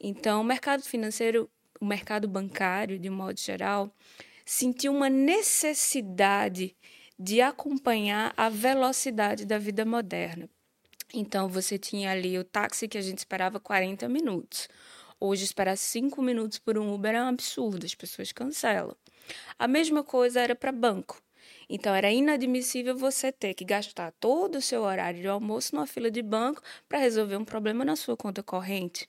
Então, 0.05 0.41
o 0.41 0.43
mercado 0.43 0.83
financeiro, 0.83 1.49
o 1.79 1.85
mercado 1.85 2.27
bancário, 2.27 2.99
de 2.99 3.09
um 3.09 3.15
modo 3.15 3.39
geral, 3.39 3.89
sentiu 4.45 4.91
uma 4.91 5.09
necessidade 5.09 6.75
de 7.17 7.39
acompanhar 7.39 8.33
a 8.35 8.49
velocidade 8.49 9.45
da 9.45 9.57
vida 9.57 9.85
moderna. 9.85 10.49
Então, 11.13 11.47
você 11.47 11.77
tinha 11.77 12.11
ali 12.11 12.37
o 12.37 12.43
táxi 12.43 12.85
que 12.85 12.97
a 12.97 13.01
gente 13.01 13.19
esperava 13.19 13.61
40 13.61 14.09
minutos. 14.09 14.67
Hoje, 15.21 15.45
esperar 15.45 15.77
5 15.77 16.21
minutos 16.21 16.59
por 16.59 16.77
um 16.77 16.93
Uber 16.93 17.15
é 17.15 17.23
um 17.23 17.27
absurdo, 17.27 17.85
as 17.85 17.95
pessoas 17.95 18.33
cancelam. 18.33 18.97
A 19.57 19.69
mesma 19.69 20.03
coisa 20.03 20.41
era 20.41 20.53
para 20.53 20.73
banco. 20.73 21.23
Então, 21.69 21.95
era 21.95 22.11
inadmissível 22.11 22.97
você 22.97 23.31
ter 23.31 23.53
que 23.53 23.63
gastar 23.63 24.11
todo 24.19 24.55
o 24.55 24.61
seu 24.61 24.81
horário 24.81 25.21
de 25.21 25.27
almoço 25.29 25.73
numa 25.73 25.87
fila 25.87 26.11
de 26.11 26.21
banco 26.21 26.61
para 26.89 26.99
resolver 26.99 27.37
um 27.37 27.45
problema 27.45 27.85
na 27.85 27.95
sua 27.95 28.17
conta 28.17 28.43
corrente. 28.43 29.07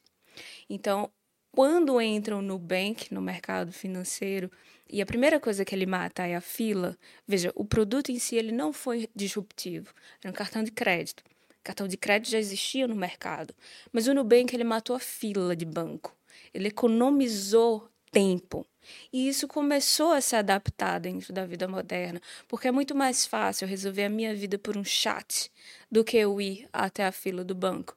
Então, 0.69 1.11
quando 1.55 2.01
entram 2.01 2.43
no 2.43 2.59
bank, 2.59 3.15
no 3.15 3.21
mercado 3.21 3.73
financeiro, 3.73 4.51
e 4.91 5.01
a 5.01 5.07
primeira 5.07 5.39
coisa 5.39 5.65
que 5.65 5.75
ele 5.75 5.87
mata 5.87 6.27
é 6.27 6.35
a 6.35 6.41
fila, 6.41 6.99
veja, 7.27 7.53
o 7.55 7.65
produto 7.65 8.11
em 8.11 8.19
si 8.19 8.37
ele 8.37 8.51
não 8.51 8.73
foi 8.73 9.09
disruptivo, 9.15 9.95
era 10.23 10.31
um 10.31 10.35
cartão 10.35 10.65
de 10.65 10.73
crédito. 10.73 11.23
Cartão 11.63 11.89
de 11.89 11.97
crédito 11.97 12.31
já 12.31 12.39
existia 12.39 12.87
no 12.87 12.95
mercado, 12.95 13.55
mas 13.93 14.07
o 14.07 14.13
Nubank 14.13 14.55
ele 14.55 14.65
matou 14.65 14.95
a 14.95 14.99
fila 14.99 15.57
de 15.57 15.65
banco. 15.65 16.15
Ele 16.53 16.69
economizou 16.69 17.89
tempo. 18.11 18.67
E 19.13 19.29
isso 19.29 19.49
começou 19.49 20.13
a 20.13 20.21
se 20.21 20.37
adaptar 20.37 21.01
dentro 21.01 21.33
da 21.33 21.47
vida 21.47 21.67
moderna, 21.67 22.21
porque 22.47 22.69
é 22.69 22.71
muito 22.71 22.95
mais 22.95 23.27
fácil 23.27 23.67
resolver 23.67 24.05
a 24.05 24.11
minha 24.11 24.35
vida 24.35 24.59
por 24.59 24.77
um 24.77 24.85
chat 24.85 25.51
do 25.91 26.05
que 26.05 26.17
eu 26.17 26.39
ir 26.41 26.69
até 26.73 27.07
a 27.07 27.13
fila 27.13 27.43
do 27.43 27.55
banco 27.55 27.97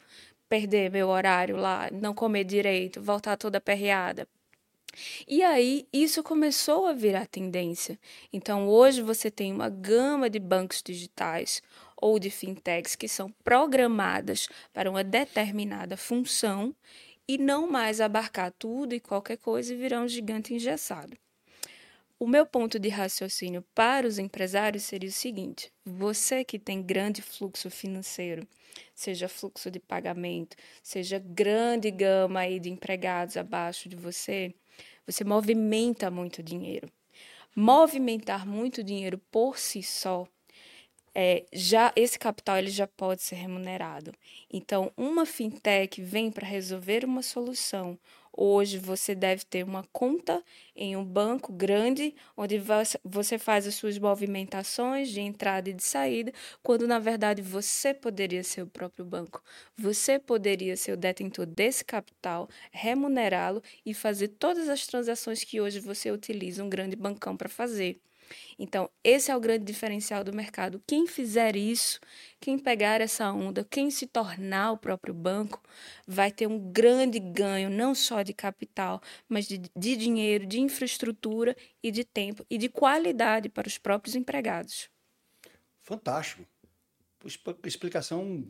perder 0.49 0.91
meu 0.91 1.09
horário 1.09 1.57
lá, 1.57 1.89
não 1.91 2.13
comer 2.13 2.43
direito, 2.43 3.01
voltar 3.01 3.37
toda 3.37 3.61
perreada. 3.61 4.27
E 5.27 5.43
aí 5.43 5.87
isso 5.93 6.23
começou 6.23 6.87
a 6.87 6.93
virar 6.93 7.27
tendência. 7.27 7.99
Então 8.33 8.67
hoje 8.67 9.01
você 9.01 9.29
tem 9.29 9.53
uma 9.53 9.69
gama 9.69 10.29
de 10.29 10.39
bancos 10.39 10.81
digitais 10.81 11.61
ou 11.95 12.17
de 12.19 12.29
fintechs 12.29 12.95
que 12.95 13.07
são 13.07 13.31
programadas 13.43 14.47
para 14.73 14.89
uma 14.89 15.03
determinada 15.03 15.95
função 15.97 16.75
e 17.27 17.37
não 17.37 17.69
mais 17.69 17.99
abarcar 17.99 18.51
tudo 18.57 18.95
e 18.95 18.99
qualquer 18.99 19.37
coisa 19.37 19.73
e 19.73 19.77
virar 19.77 20.01
um 20.01 20.07
gigante 20.07 20.53
engessado. 20.53 21.17
O 22.19 22.25
meu 22.25 22.47
ponto 22.47 22.79
de 22.79 22.89
raciocínio 22.89 23.63
para 23.75 24.07
os 24.07 24.17
empresários 24.17 24.83
seria 24.83 25.09
o 25.09 25.11
seguinte: 25.11 25.71
você 25.85 26.43
que 26.43 26.57
tem 26.57 26.81
grande 26.81 27.21
fluxo 27.21 27.69
financeiro, 27.69 28.47
seja 28.95 29.29
fluxo 29.29 29.69
de 29.69 29.79
pagamento, 29.79 30.57
seja 30.81 31.19
grande 31.19 31.91
gama 31.91 32.39
aí 32.39 32.59
de 32.59 32.71
empregados 32.71 33.37
abaixo 33.37 33.87
de 33.87 33.95
você, 33.95 34.51
você 35.05 35.23
movimenta 35.23 36.09
muito 36.09 36.41
dinheiro. 36.41 36.91
Movimentar 37.55 38.47
muito 38.47 38.83
dinheiro 38.83 39.19
por 39.31 39.59
si 39.59 39.83
só 39.83 40.27
é, 41.17 41.45
já 41.51 41.91
esse 41.95 42.19
capital 42.19 42.57
ele 42.57 42.69
já 42.69 42.85
pode 42.87 43.23
ser 43.23 43.35
remunerado. 43.35 44.11
Então, 44.51 44.91
uma 44.95 45.25
fintech 45.25 46.01
vem 46.01 46.31
para 46.31 46.47
resolver 46.47 47.03
uma 47.03 47.23
solução 47.23 47.97
Hoje 48.39 48.77
você 48.77 49.15
deve 49.15 49.43
ter 49.45 49.63
uma 49.63 49.83
conta 49.91 50.43
em 50.75 50.95
um 50.95 51.03
banco 51.03 51.51
grande, 51.51 52.13
onde 52.37 52.61
você 53.03 53.39
faz 53.39 53.65
as 53.65 53.73
suas 53.73 53.97
movimentações 53.97 55.09
de 55.09 55.19
entrada 55.19 55.71
e 55.71 55.73
de 55.73 55.83
saída, 55.83 56.31
quando 56.61 56.87
na 56.87 56.99
verdade 56.99 57.41
você 57.41 57.95
poderia 57.95 58.43
ser 58.43 58.61
o 58.61 58.67
próprio 58.67 59.03
banco. 59.03 59.41
Você 59.75 60.19
poderia 60.19 60.77
ser 60.77 60.91
o 60.91 60.97
detentor 60.97 61.47
desse 61.47 61.83
capital, 61.83 62.47
remunerá-lo 62.71 63.63
e 63.83 63.91
fazer 63.91 64.27
todas 64.27 64.69
as 64.69 64.85
transações 64.85 65.43
que 65.43 65.59
hoje 65.59 65.79
você 65.79 66.11
utiliza 66.11 66.63
um 66.63 66.69
grande 66.69 66.95
bancão 66.95 67.35
para 67.35 67.49
fazer. 67.49 67.99
Então, 68.57 68.89
esse 69.03 69.31
é 69.31 69.35
o 69.35 69.39
grande 69.39 69.65
diferencial 69.65 70.23
do 70.23 70.33
mercado. 70.33 70.81
Quem 70.85 71.07
fizer 71.07 71.55
isso, 71.55 71.99
quem 72.39 72.57
pegar 72.57 73.01
essa 73.01 73.31
onda, 73.31 73.63
quem 73.63 73.89
se 73.89 74.07
tornar 74.07 74.71
o 74.71 74.77
próprio 74.77 75.13
banco, 75.13 75.61
vai 76.05 76.31
ter 76.31 76.47
um 76.47 76.59
grande 76.71 77.19
ganho, 77.19 77.69
não 77.69 77.93
só 77.95 78.21
de 78.21 78.33
capital, 78.33 79.01
mas 79.27 79.47
de, 79.47 79.61
de 79.75 79.95
dinheiro, 79.95 80.45
de 80.45 80.59
infraestrutura 80.59 81.55
e 81.81 81.91
de 81.91 82.03
tempo 82.03 82.45
e 82.49 82.57
de 82.57 82.69
qualidade 82.69 83.49
para 83.49 83.67
os 83.67 83.77
próprios 83.77 84.15
empregados. 84.15 84.89
Fantástico. 85.81 86.45
Explicação 87.63 88.45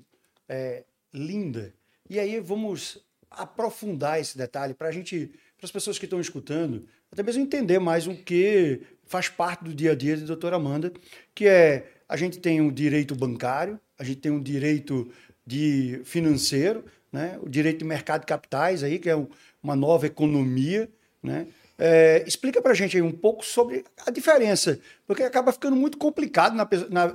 é, 0.47 0.83
linda. 1.13 1.73
E 2.09 2.19
aí 2.19 2.39
vamos 2.39 3.03
aprofundar 3.29 4.19
esse 4.19 4.37
detalhe 4.37 4.73
para 4.73 4.87
a 4.87 4.91
gente, 4.91 5.27
para 5.57 5.65
as 5.65 5.71
pessoas 5.71 5.99
que 5.99 6.05
estão 6.05 6.19
escutando, 6.19 6.87
até 7.11 7.23
mesmo 7.23 7.43
entender 7.43 7.79
mais 7.79 8.07
o 8.07 8.15
que 8.15 8.81
faz 9.05 9.29
parte 9.29 9.63
do 9.63 9.73
dia 9.73 9.91
a 9.91 9.95
dia 9.95 10.17
da 10.17 10.25
doutora 10.25 10.57
Amanda, 10.57 10.91
que 11.33 11.47
é 11.47 11.87
a 12.07 12.15
gente 12.15 12.39
tem 12.39 12.61
um 12.61 12.71
direito 12.71 13.15
bancário, 13.15 13.79
a 13.97 14.03
gente 14.03 14.17
tem 14.17 14.31
um 14.31 14.41
direito 14.41 15.09
de 15.45 16.01
financeiro, 16.03 16.85
né? 17.11 17.37
o 17.41 17.49
direito 17.49 17.79
de 17.79 17.85
mercado 17.85 18.21
de 18.21 18.27
capitais, 18.27 18.83
aí, 18.83 18.99
que 18.99 19.09
é 19.09 19.27
uma 19.61 19.75
nova 19.75 20.05
economia. 20.05 20.89
Né? 21.21 21.47
É, 21.77 22.23
explica 22.25 22.61
para 22.61 22.71
a 22.71 22.75
gente 22.75 22.95
aí 22.95 23.03
um 23.03 23.11
pouco 23.11 23.45
sobre 23.45 23.83
a 24.05 24.11
diferença, 24.11 24.79
porque 25.05 25.23
acaba 25.23 25.51
ficando 25.51 25.75
muito 25.75 25.97
complicado 25.97 26.55
na, 26.55 26.67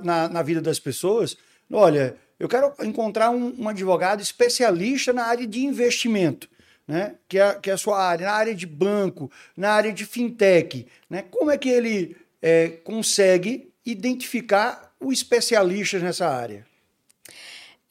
na, 0.03 0.29
na 0.29 0.41
vida 0.43 0.61
das 0.61 0.79
pessoas. 0.79 1.37
Olha, 1.71 2.15
eu 2.39 2.47
quero 2.47 2.73
encontrar 2.81 3.29
um, 3.29 3.55
um 3.57 3.69
advogado 3.69 4.21
especialista 4.21 5.13
na 5.13 5.25
área 5.25 5.47
de 5.47 5.63
investimento 5.65 6.49
né? 6.87 7.15
que, 7.27 7.39
é, 7.39 7.53
que 7.55 7.69
é 7.69 7.73
a 7.73 7.77
sua 7.77 8.01
área, 8.01 8.27
na 8.27 8.33
área 8.33 8.55
de 8.55 8.65
banco, 8.65 9.31
na 9.55 9.71
área 9.71 9.93
de 9.93 10.05
fintech, 10.05 10.87
né? 11.09 11.23
como 11.23 11.51
é 11.51 11.57
que 11.57 11.69
ele 11.69 12.15
é, 12.41 12.69
consegue 12.83 13.71
identificar 13.85 14.93
o 14.99 15.11
especialista 15.11 15.99
nessa 15.99 16.27
área? 16.27 16.65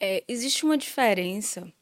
É, 0.00 0.22
existe 0.26 0.64
uma 0.64 0.76
diferença 0.76 1.72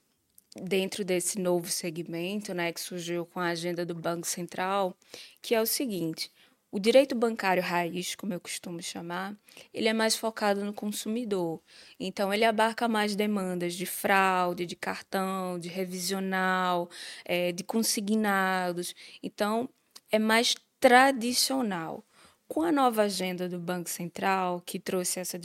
dentro 0.55 1.05
desse 1.05 1.39
novo 1.39 1.69
segmento, 1.69 2.53
né, 2.53 2.73
que 2.73 2.81
surgiu 2.81 3.25
com 3.25 3.41
a 3.41 3.49
agenda 3.49 3.87
do 3.87 3.95
Banco 3.95 4.27
Central, 4.27 4.97
que 5.41 5.55
é 5.55 5.61
o 5.61 5.67
seguinte: 5.67 6.31
o 6.73 6.79
direito 6.79 7.15
bancário 7.15 7.63
raiz, 7.63 8.15
como 8.15 8.33
eu 8.33 8.41
costumo 8.41 8.81
chamar, 8.81 9.37
ele 9.75 9.89
é 9.89 9.93
mais 9.93 10.17
focado 10.17 10.65
no 10.65 10.73
consumidor. 10.73 11.61
Então, 11.99 12.33
ele 12.33 12.45
abarca 12.45 12.87
mais 12.87 13.17
demandas 13.17 13.75
de 13.75 13.87
fraude, 13.87 14.67
de 14.67 14.77
cartão, 14.77 15.59
de 15.59 15.69
revisional, 15.69 16.89
é, 17.25 17.51
de 17.51 17.65
consignados. 17.65 18.95
Então, 19.23 19.69
é 20.13 20.19
mais 20.19 20.55
tradicional. 20.79 22.05
Com 22.47 22.63
a 22.63 22.73
nova 22.73 23.03
agenda 23.03 23.49
do 23.49 23.59
Banco 23.59 23.89
Central, 23.89 24.61
que 24.65 24.79
trouxe 24.79 25.21
essa 25.21 25.39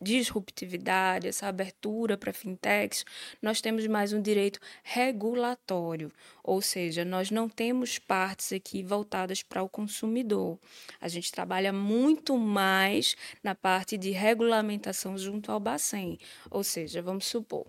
disruptividade, 0.00 1.28
essa 1.28 1.46
abertura 1.46 2.16
para 2.16 2.32
fintechs, 2.32 3.04
nós 3.40 3.60
temos 3.60 3.86
mais 3.86 4.12
um 4.12 4.20
direito 4.20 4.58
regulatório, 4.82 6.12
ou 6.42 6.60
seja, 6.60 7.04
nós 7.04 7.30
não 7.30 7.48
temos 7.48 7.98
partes 7.98 8.52
aqui 8.52 8.82
voltadas 8.82 9.42
para 9.42 9.62
o 9.62 9.68
consumidor. 9.68 10.58
A 11.00 11.08
gente 11.08 11.32
trabalha 11.32 11.72
muito 11.72 12.36
mais 12.36 13.16
na 13.42 13.54
parte 13.54 13.96
de 13.96 14.10
regulamentação 14.10 15.16
junto 15.16 15.50
ao 15.50 15.60
Bacen, 15.60 16.18
ou 16.50 16.62
seja, 16.62 17.02
vamos 17.02 17.26
supor, 17.26 17.66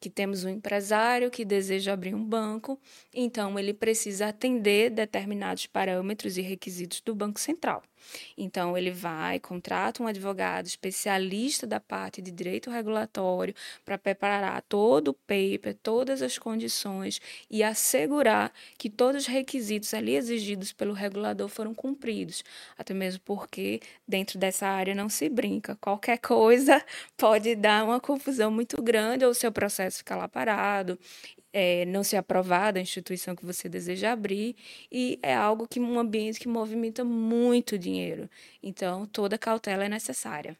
que 0.00 0.08
temos 0.08 0.44
um 0.44 0.48
empresário 0.48 1.30
que 1.30 1.44
deseja 1.44 1.92
abrir 1.92 2.14
um 2.14 2.24
banco, 2.24 2.78
então 3.12 3.58
ele 3.58 3.74
precisa 3.74 4.28
atender 4.28 4.90
determinados 4.90 5.66
parâmetros 5.66 6.38
e 6.38 6.40
requisitos 6.40 7.00
do 7.00 7.14
Banco 7.14 7.40
Central. 7.40 7.82
Então, 8.36 8.76
ele 8.76 8.90
vai, 8.90 9.38
contrata 9.38 10.02
um 10.02 10.06
advogado 10.06 10.66
especialista 10.66 11.66
da 11.66 11.80
parte 11.80 12.20
de 12.20 12.30
direito 12.30 12.70
regulatório 12.70 13.54
para 13.84 13.98
preparar 13.98 14.62
todo 14.62 15.08
o 15.08 15.14
paper, 15.14 15.76
todas 15.82 16.22
as 16.22 16.38
condições 16.38 17.20
e 17.50 17.62
assegurar 17.62 18.52
que 18.76 18.88
todos 18.90 19.22
os 19.22 19.26
requisitos 19.26 19.92
ali 19.94 20.16
exigidos 20.16 20.72
pelo 20.72 20.92
regulador 20.92 21.48
foram 21.48 21.74
cumpridos. 21.74 22.44
Até 22.76 22.94
mesmo 22.94 23.20
porque 23.24 23.80
dentro 24.06 24.38
dessa 24.38 24.66
área 24.66 24.94
não 24.94 25.08
se 25.08 25.28
brinca. 25.28 25.76
Qualquer 25.80 26.18
coisa 26.18 26.84
pode 27.16 27.54
dar 27.54 27.84
uma 27.84 28.00
confusão 28.00 28.50
muito 28.50 28.82
grande 28.82 29.24
ou 29.24 29.30
o 29.30 29.34
seu 29.34 29.52
processo 29.52 29.98
ficar 29.98 30.16
lá 30.16 30.28
parado 30.28 30.98
é, 31.58 31.84
não 31.84 32.04
ser 32.04 32.16
aprovada 32.16 32.78
a 32.78 32.82
instituição 32.82 33.34
que 33.34 33.44
você 33.44 33.68
deseja 33.68 34.12
abrir 34.12 34.54
e 34.92 35.18
é 35.22 35.34
algo 35.34 35.66
que 35.66 35.80
um 35.80 35.98
ambiente 35.98 36.38
que 36.38 36.46
movimenta 36.46 37.04
muito 37.04 37.76
dinheiro. 37.76 38.30
Então, 38.62 39.06
toda 39.06 39.36
cautela 39.36 39.84
é 39.84 39.88
necessária. 39.88 40.56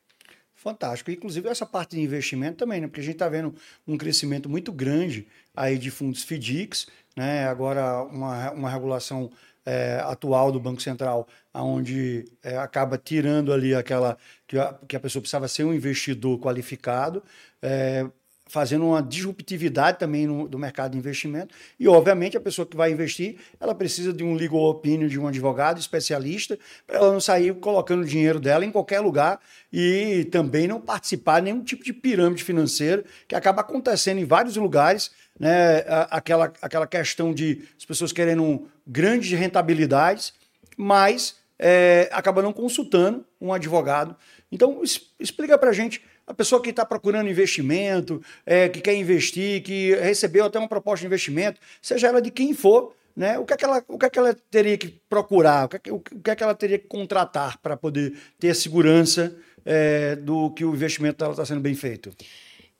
Fantástico. 0.56 1.12
Inclusive, 1.12 1.48
essa 1.48 1.64
parte 1.64 1.94
de 1.94 2.02
investimento 2.02 2.56
também, 2.56 2.80
né? 2.80 2.88
Porque 2.88 3.00
a 3.00 3.04
gente 3.04 3.14
está 3.14 3.28
vendo 3.28 3.54
um 3.86 3.96
crescimento 3.96 4.48
muito 4.48 4.72
grande 4.72 5.28
aí 5.54 5.78
de 5.78 5.88
fundos 5.88 6.24
FDICs, 6.24 6.88
né? 7.16 7.46
Agora, 7.46 8.02
uma, 8.02 8.50
uma 8.50 8.68
regulação 8.68 9.30
é, 9.64 10.00
atual 10.04 10.50
do 10.50 10.58
Banco 10.58 10.82
Central, 10.82 11.28
onde 11.54 12.24
é, 12.42 12.56
acaba 12.56 12.98
tirando 12.98 13.52
ali 13.52 13.72
aquela 13.72 14.18
que 14.48 14.58
a, 14.58 14.74
que 14.88 14.96
a 14.96 15.00
pessoa 15.00 15.22
precisava 15.22 15.46
ser 15.46 15.62
um 15.62 15.72
investidor 15.72 16.40
qualificado, 16.40 17.22
é, 17.62 18.04
fazendo 18.48 18.86
uma 18.86 19.02
disruptividade 19.02 19.98
também 19.98 20.26
no, 20.26 20.48
do 20.48 20.58
mercado 20.58 20.92
de 20.92 20.98
investimento. 20.98 21.54
E, 21.78 21.86
obviamente, 21.86 22.36
a 22.36 22.40
pessoa 22.40 22.66
que 22.66 22.76
vai 22.76 22.90
investir, 22.90 23.36
ela 23.60 23.74
precisa 23.74 24.12
de 24.12 24.24
um 24.24 24.34
legal 24.34 24.64
opinion, 24.64 25.06
de 25.06 25.18
um 25.18 25.26
advogado 25.26 25.78
especialista, 25.78 26.58
para 26.86 26.96
ela 26.96 27.12
não 27.12 27.20
sair 27.20 27.54
colocando 27.54 28.02
o 28.02 28.06
dinheiro 28.06 28.40
dela 28.40 28.64
em 28.64 28.72
qualquer 28.72 29.00
lugar 29.00 29.38
e 29.72 30.26
também 30.32 30.66
não 30.66 30.80
participar 30.80 31.40
de 31.40 31.44
nenhum 31.44 31.62
tipo 31.62 31.84
de 31.84 31.92
pirâmide 31.92 32.42
financeira, 32.42 33.04
que 33.28 33.34
acaba 33.34 33.60
acontecendo 33.60 34.18
em 34.18 34.24
vários 34.24 34.56
lugares, 34.56 35.10
né? 35.38 35.84
aquela, 36.10 36.52
aquela 36.62 36.86
questão 36.86 37.32
de 37.32 37.62
as 37.76 37.84
pessoas 37.84 38.12
querendo 38.12 38.66
grandes 38.86 39.38
rentabilidades, 39.38 40.32
mas 40.76 41.36
é, 41.58 42.08
acaba 42.12 42.42
não 42.42 42.52
consultando 42.52 43.24
um 43.40 43.52
advogado. 43.52 44.16
Então, 44.50 44.82
explica 45.18 45.58
para 45.58 45.72
gente 45.72 46.02
a 46.28 46.34
pessoa 46.34 46.62
que 46.62 46.70
está 46.70 46.84
procurando 46.84 47.30
investimento, 47.30 48.22
é, 48.44 48.68
que 48.68 48.80
quer 48.80 48.94
investir, 48.94 49.62
que 49.62 49.94
recebeu 49.94 50.44
até 50.44 50.58
uma 50.58 50.68
proposta 50.68 51.00
de 51.00 51.06
investimento, 51.06 51.58
seja 51.80 52.08
ela 52.08 52.20
de 52.20 52.30
quem 52.30 52.52
for, 52.52 52.94
né? 53.16 53.38
O 53.38 53.46
que 53.46 53.54
é 53.54 53.56
que 53.56 53.64
ela, 53.64 53.84
o 53.88 53.98
que 53.98 54.06
é 54.06 54.10
que 54.10 54.18
ela 54.18 54.34
teria 54.50 54.76
que 54.76 54.88
procurar? 55.08 55.64
O 55.64 55.68
que 55.70 55.76
é 55.76 55.78
que, 55.78 55.90
o 55.90 56.00
que, 56.00 56.30
é 56.30 56.36
que 56.36 56.42
ela 56.42 56.54
teria 56.54 56.78
que 56.78 56.86
contratar 56.86 57.58
para 57.58 57.76
poder 57.76 58.14
ter 58.38 58.50
a 58.50 58.54
segurança 58.54 59.34
é, 59.64 60.14
do 60.16 60.50
que 60.50 60.64
o 60.64 60.74
investimento 60.74 61.24
está 61.24 61.44
sendo 61.46 61.60
bem 61.60 61.74
feito? 61.74 62.14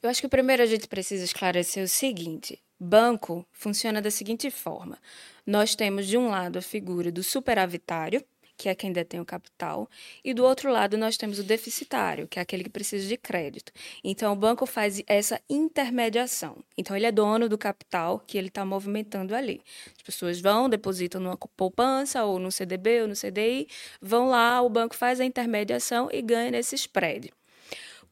Eu 0.00 0.10
acho 0.10 0.20
que 0.20 0.28
primeiro 0.28 0.62
a 0.62 0.66
gente 0.66 0.86
precisa 0.86 1.24
esclarecer 1.24 1.82
o 1.82 1.88
seguinte: 1.88 2.58
banco 2.78 3.44
funciona 3.50 4.00
da 4.00 4.10
seguinte 4.10 4.50
forma: 4.50 4.98
nós 5.46 5.74
temos 5.74 6.06
de 6.06 6.16
um 6.16 6.28
lado 6.28 6.58
a 6.58 6.62
figura 6.62 7.10
do 7.10 7.22
superavitário, 7.22 8.22
que 8.58 8.68
é 8.68 8.74
quem 8.74 8.92
detém 8.92 9.20
o 9.20 9.24
capital, 9.24 9.88
e 10.24 10.34
do 10.34 10.44
outro 10.44 10.70
lado 10.70 10.98
nós 10.98 11.16
temos 11.16 11.38
o 11.38 11.44
deficitário, 11.44 12.26
que 12.26 12.40
é 12.40 12.42
aquele 12.42 12.64
que 12.64 12.70
precisa 12.70 13.06
de 13.06 13.16
crédito. 13.16 13.72
Então 14.02 14.32
o 14.32 14.36
banco 14.36 14.66
faz 14.66 15.00
essa 15.06 15.40
intermediação. 15.48 16.56
Então 16.76 16.96
ele 16.96 17.06
é 17.06 17.12
dono 17.12 17.48
do 17.48 17.56
capital 17.56 18.18
que 18.26 18.36
ele 18.36 18.48
está 18.48 18.64
movimentando 18.64 19.32
ali. 19.32 19.62
As 19.96 20.02
pessoas 20.02 20.40
vão, 20.40 20.68
depositam 20.68 21.20
numa 21.20 21.36
poupança 21.36 22.24
ou 22.24 22.40
no 22.40 22.50
CDB 22.50 23.02
ou 23.02 23.08
no 23.08 23.14
CDI, 23.14 23.68
vão 24.02 24.28
lá, 24.28 24.60
o 24.60 24.68
banco 24.68 24.96
faz 24.96 25.20
a 25.20 25.24
intermediação 25.24 26.08
e 26.12 26.20
ganha 26.20 26.50
nesse 26.50 26.74
spread. 26.74 27.32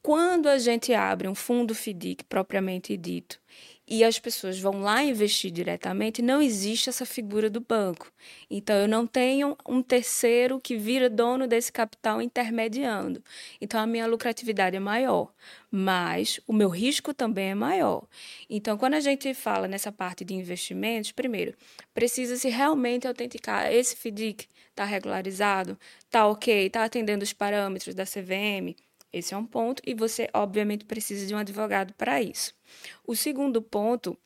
Quando 0.01 0.47
a 0.47 0.57
gente 0.57 0.93
abre 0.93 1.27
um 1.27 1.35
fundo 1.35 1.75
FDIC 1.75 2.23
propriamente 2.23 2.95
dito 2.95 3.37
e 3.87 4.03
as 4.03 4.19
pessoas 4.19 4.59
vão 4.59 4.81
lá 4.81 5.03
investir 5.03 5.49
diretamente, 5.49 6.21
não 6.21 6.41
existe 6.41 6.89
essa 6.89 7.05
figura 7.05 7.49
do 7.49 7.61
banco. 7.61 8.11
Então, 8.49 8.75
eu 8.75 8.87
não 8.87 9.07
tenho 9.07 9.55
um 9.67 9.81
terceiro 9.81 10.59
que 10.59 10.75
vira 10.75 11.09
dono 11.09 11.47
desse 11.47 11.71
capital 11.71 12.21
intermediando. 12.21 13.23
Então, 13.61 13.79
a 13.79 13.87
minha 13.87 14.05
lucratividade 14.05 14.75
é 14.75 14.79
maior, 14.79 15.31
mas 15.71 16.39
o 16.45 16.53
meu 16.53 16.69
risco 16.69 17.13
também 17.13 17.51
é 17.51 17.55
maior. 17.55 18.05
Então, 18.49 18.77
quando 18.77 18.95
a 18.95 18.99
gente 18.99 19.33
fala 19.33 19.67
nessa 19.67 19.91
parte 19.91 20.25
de 20.25 20.33
investimentos, 20.33 21.11
primeiro, 21.11 21.55
precisa-se 21.93 22.49
realmente 22.49 23.07
autenticar 23.07 23.71
esse 23.71 23.95
FDIC 23.95 24.47
está 24.77 24.85
regularizado, 24.85 25.77
está 25.99 26.27
ok, 26.27 26.67
está 26.67 26.83
atendendo 26.83 27.23
os 27.23 27.33
parâmetros 27.33 27.95
da 27.95 28.05
CVM. 28.05 28.75
Esse 29.11 29.33
é 29.33 29.37
um 29.37 29.45
ponto, 29.45 29.81
e 29.85 29.93
você, 29.95 30.29
obviamente, 30.33 30.85
precisa 30.85 31.25
de 31.25 31.33
um 31.33 31.37
advogado 31.37 31.93
para 31.95 32.21
isso. 32.21 32.56
O 33.05 33.15
segundo 33.15 33.61
ponto 33.61 34.17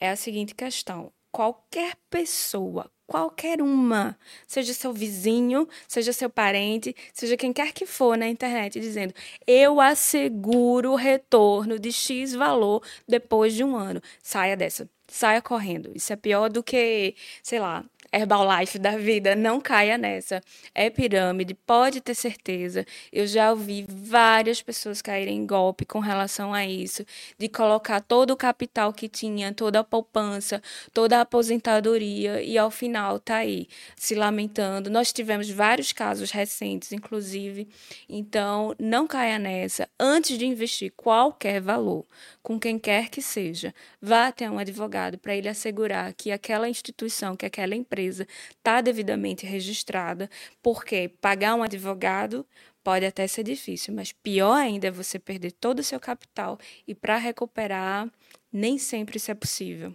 é 0.00 0.10
a 0.10 0.16
seguinte 0.16 0.54
questão: 0.54 1.12
qualquer 1.30 1.96
pessoa, 2.10 2.90
qualquer 3.06 3.62
uma, 3.62 4.18
seja 4.46 4.72
seu 4.72 4.92
vizinho, 4.92 5.68
seja 5.86 6.12
seu 6.12 6.28
parente, 6.28 6.94
seja 7.12 7.36
quem 7.36 7.52
quer 7.52 7.72
que 7.72 7.86
for 7.86 8.16
na 8.16 8.28
internet, 8.28 8.78
dizendo 8.80 9.14
eu 9.46 9.80
asseguro 9.80 10.92
o 10.92 10.96
retorno 10.96 11.78
de 11.78 11.92
X 11.92 12.34
valor 12.34 12.82
depois 13.06 13.54
de 13.54 13.64
um 13.64 13.76
ano. 13.76 14.00
Saia 14.22 14.56
dessa. 14.56 14.88
Saia 15.10 15.40
correndo. 15.40 15.90
Isso 15.94 16.12
é 16.12 16.16
pior 16.16 16.50
do 16.50 16.62
que, 16.62 17.14
sei 17.42 17.58
lá, 17.58 17.82
Herbalife 18.12 18.78
da 18.78 18.96
vida, 18.96 19.36
não 19.36 19.60
caia 19.60 19.98
nessa. 19.98 20.40
É 20.74 20.88
pirâmide, 20.88 21.54
pode 21.54 22.00
ter 22.00 22.14
certeza. 22.14 22.86
Eu 23.12 23.26
já 23.26 23.50
ouvi 23.50 23.84
várias 23.86 24.62
pessoas 24.62 25.02
caírem 25.02 25.36
em 25.36 25.46
golpe 25.46 25.84
com 25.84 25.98
relação 25.98 26.54
a 26.54 26.64
isso, 26.64 27.04
de 27.36 27.48
colocar 27.48 28.00
todo 28.00 28.30
o 28.30 28.36
capital 28.36 28.92
que 28.92 29.08
tinha, 29.08 29.52
toda 29.52 29.80
a 29.80 29.84
poupança, 29.84 30.62
toda 30.92 31.18
a 31.18 31.20
aposentadoria 31.20 32.42
e 32.42 32.56
ao 32.56 32.70
final 32.70 33.18
tá 33.18 33.36
aí 33.36 33.68
se 33.94 34.14
lamentando. 34.14 34.88
Nós 34.88 35.12
tivemos 35.12 35.50
vários 35.50 35.92
casos 35.92 36.30
recentes, 36.30 36.92
inclusive. 36.92 37.68
Então, 38.08 38.74
não 38.78 39.06
caia 39.06 39.38
nessa. 39.38 39.86
Antes 40.00 40.38
de 40.38 40.46
investir 40.46 40.92
qualquer 40.96 41.60
valor, 41.60 42.06
com 42.42 42.58
quem 42.58 42.78
quer 42.78 43.10
que 43.10 43.20
seja, 43.20 43.74
vá 44.00 44.28
até 44.28 44.50
um 44.50 44.58
advogado 44.58 45.18
para 45.18 45.36
ele 45.36 45.48
assegurar 45.48 46.14
que 46.14 46.30
aquela 46.30 46.68
instituição, 46.68 47.36
que 47.36 47.44
aquela 47.44 47.74
empresa 47.74 47.97
empresa 47.98 48.26
está 48.50 48.80
devidamente 48.80 49.44
registrada, 49.44 50.30
porque 50.62 51.10
pagar 51.20 51.54
um 51.54 51.62
advogado 51.62 52.46
pode 52.84 53.04
até 53.04 53.26
ser 53.26 53.42
difícil, 53.42 53.92
mas 53.92 54.12
pior 54.12 54.54
ainda 54.54 54.86
é 54.86 54.90
você 54.90 55.18
perder 55.18 55.52
todo 55.52 55.80
o 55.80 55.84
seu 55.84 55.98
capital 55.98 56.58
e 56.86 56.94
para 56.94 57.16
recuperar, 57.16 58.08
nem 58.52 58.78
sempre 58.78 59.16
isso 59.16 59.30
é 59.30 59.34
possível. 59.34 59.94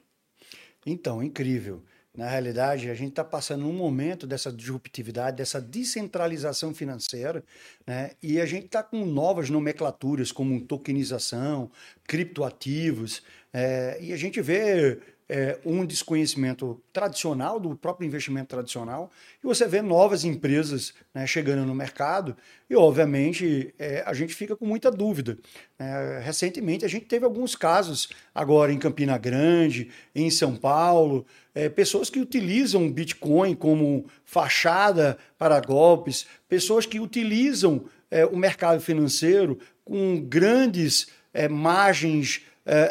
Então, 0.86 1.24
incrível. 1.24 1.82
Na 2.16 2.30
realidade, 2.30 2.92
a 2.92 2.94
gente 2.94 3.10
está 3.10 3.24
passando 3.24 3.68
um 3.68 3.74
momento 3.74 4.28
dessa 4.28 4.52
disruptividade, 4.52 5.38
dessa 5.38 5.60
descentralização 5.60 6.72
financeira, 6.72 7.44
né? 7.88 8.12
e 8.22 8.40
a 8.40 8.46
gente 8.46 8.68
está 8.68 8.84
com 8.84 9.04
novas 9.04 9.50
nomenclaturas 9.50 10.32
como 10.32 10.62
tokenização, 10.62 11.72
criptoativos, 12.06 13.24
é, 13.52 13.98
e 14.00 14.14
a 14.14 14.18
gente 14.18 14.40
vê 14.42 15.00
é, 15.28 15.58
um 15.66 15.86
desconhecimento 15.86 16.82
tradicional, 16.92 17.60
do 17.60 17.76
próprio 17.76 18.06
investimento 18.06 18.48
tradicional, 18.48 19.12
e 19.44 19.48
você 19.48 19.68
vê 19.68 19.82
novas 19.82 20.24
empresas 20.24 20.94
né, 21.14 21.26
chegando 21.26 21.66
no 21.66 21.74
mercado, 21.74 22.36
e 22.70 22.76
obviamente 22.76 23.74
é, 23.80 24.04
a 24.06 24.14
gente 24.14 24.34
fica 24.34 24.56
com 24.56 24.66
muita 24.66 24.92
dúvida. 24.92 25.38
É, 25.80 26.22
recentemente 26.24 26.86
a 26.86 26.88
gente 26.88 27.06
teve 27.06 27.26
alguns 27.26 27.56
casos 27.56 28.10
agora 28.34 28.72
em 28.72 28.80
Campina 28.80 29.18
Grande, 29.18 29.90
em 30.14 30.30
São 30.30 30.56
Paulo, 30.56 31.26
é, 31.56 31.70
pessoas 31.70 32.10
que 32.10 32.20
utilizam 32.20 32.92
Bitcoin 32.92 33.56
como 33.56 34.06
fachada 34.26 35.18
para 35.38 35.60
golpes, 35.62 36.26
pessoas 36.48 36.86
que 36.86 37.00
utilizam 37.00 37.86
é, 38.10 38.26
o 38.26 38.38
mercado 38.38 38.82
financeiro 38.82 39.60
com 39.84 40.22
grandes 40.22 41.08
é, 41.34 41.48
margens 41.48 42.42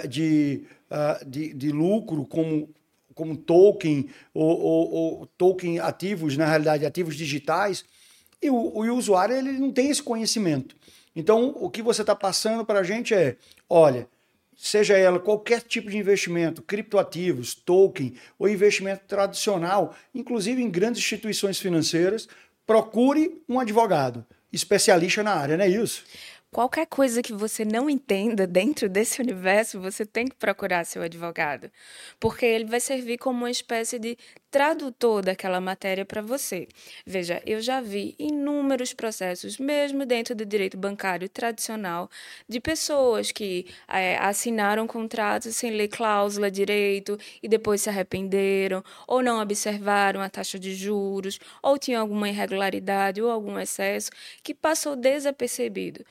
de 0.06 0.64
uh, 0.92 1.24
de, 1.28 1.54
de 1.54 1.72
lucro 1.72 2.26
como, 2.26 2.68
como 3.14 3.36
token 3.36 4.08
ou, 4.34 4.60
ou, 4.60 4.90
ou, 4.92 5.26
token 5.38 5.80
ativos, 5.80 6.36
na 6.36 6.46
realidade, 6.46 6.84
ativos 6.84 7.16
digitais, 7.16 7.84
e 8.40 8.50
o, 8.50 8.54
o 8.54 8.94
usuário 8.94 9.34
ele 9.34 9.52
não 9.52 9.72
tem 9.72 9.88
esse 9.90 10.02
conhecimento. 10.02 10.76
Então, 11.16 11.54
o 11.60 11.70
que 11.70 11.82
você 11.82 12.02
está 12.02 12.14
passando 12.14 12.64
para 12.64 12.80
a 12.80 12.84
gente 12.84 13.14
é: 13.14 13.36
olha, 13.68 14.08
seja 14.56 14.96
ela 14.96 15.18
qualquer 15.18 15.62
tipo 15.62 15.90
de 15.90 15.96
investimento, 15.96 16.62
criptoativos, 16.62 17.54
token 17.54 18.14
ou 18.38 18.48
investimento 18.48 19.02
tradicional, 19.06 19.94
inclusive 20.14 20.62
em 20.62 20.70
grandes 20.70 21.00
instituições 21.00 21.58
financeiras, 21.58 22.28
procure 22.66 23.42
um 23.48 23.58
advogado 23.58 24.24
especialista 24.52 25.22
na 25.22 25.32
área, 25.34 25.56
não 25.56 25.64
é 25.64 25.68
isso? 25.68 26.04
Qualquer 26.54 26.84
coisa 26.86 27.22
que 27.22 27.32
você 27.32 27.64
não 27.64 27.88
entenda 27.88 28.46
dentro 28.46 28.86
desse 28.86 29.22
universo, 29.22 29.80
você 29.80 30.04
tem 30.04 30.26
que 30.28 30.36
procurar 30.36 30.84
seu 30.84 31.00
advogado, 31.00 31.70
porque 32.20 32.44
ele 32.44 32.66
vai 32.66 32.78
servir 32.78 33.16
como 33.16 33.38
uma 33.38 33.50
espécie 33.50 33.98
de 33.98 34.18
tradutor 34.50 35.22
daquela 35.22 35.62
matéria 35.62 36.04
para 36.04 36.20
você. 36.20 36.68
Veja, 37.06 37.42
eu 37.46 37.62
já 37.62 37.80
vi 37.80 38.14
inúmeros 38.18 38.92
processos, 38.92 39.56
mesmo 39.56 40.04
dentro 40.04 40.34
do 40.34 40.44
direito 40.44 40.76
bancário 40.76 41.26
tradicional, 41.26 42.10
de 42.46 42.60
pessoas 42.60 43.32
que 43.32 43.64
é, 43.88 44.18
assinaram 44.18 44.86
contratos 44.86 45.56
sem 45.56 45.70
ler 45.70 45.88
cláusula 45.88 46.50
direito 46.50 47.18
e 47.42 47.48
depois 47.48 47.80
se 47.80 47.88
arrependeram, 47.88 48.84
ou 49.08 49.22
não 49.22 49.40
observaram 49.40 50.20
a 50.20 50.28
taxa 50.28 50.58
de 50.58 50.74
juros, 50.74 51.40
ou 51.62 51.78
tinham 51.78 52.02
alguma 52.02 52.28
irregularidade 52.28 53.22
ou 53.22 53.30
algum 53.30 53.58
excesso 53.58 54.10
que 54.42 54.52
passou 54.52 54.94
desapercebido. 54.94 56.04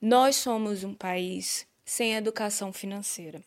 Nós 0.00 0.36
somos 0.36 0.84
um 0.84 0.92
país 0.92 1.66
sem 1.84 2.14
educação 2.14 2.70
financeira. 2.72 3.40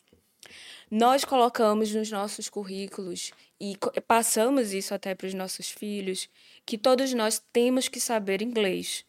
Nós 0.90 1.24
colocamos 1.24 1.94
nos 1.94 2.10
nossos 2.10 2.48
currículos 2.48 3.30
e 3.60 3.76
passamos 4.06 4.72
isso 4.72 4.92
até 4.92 5.14
para 5.14 5.28
os 5.28 5.34
nossos 5.34 5.70
filhos 5.70 6.28
que 6.66 6.76
todos 6.76 7.14
nós 7.14 7.40
temos 7.52 7.86
que 7.86 8.00
saber 8.00 8.42
inglês, 8.42 9.04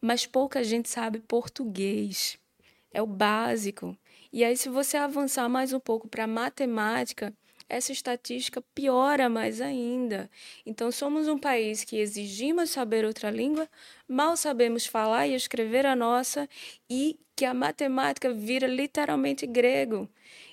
mas 0.00 0.24
pouca 0.24 0.64
gente 0.64 0.88
sabe 0.88 1.20
português. 1.20 2.38
É 2.92 3.02
o 3.02 3.06
básico. 3.06 3.96
E 4.32 4.42
aí, 4.42 4.56
se 4.56 4.68
você 4.68 4.96
avançar 4.96 5.48
mais 5.48 5.72
um 5.72 5.80
pouco 5.80 6.08
para 6.08 6.26
matemática, 6.26 7.32
essa 7.70 7.92
estatística 7.92 8.60
piora 8.74 9.28
mais 9.28 9.60
ainda. 9.60 10.30
Então, 10.66 10.90
somos 10.92 11.28
um 11.28 11.38
país 11.38 11.84
que 11.84 11.96
exigimos 11.96 12.70
saber 12.70 13.04
outra 13.04 13.30
língua, 13.30 13.68
mal 14.08 14.36
sabemos 14.36 14.86
falar 14.86 15.26
e 15.28 15.34
escrever 15.34 15.86
a 15.86 15.96
nossa, 15.96 16.48
e 16.88 17.18
que 17.36 17.44
a 17.46 17.54
matemática 17.54 18.32
vira 18.32 18.66
literalmente 18.66 19.46
grego. 19.46 20.08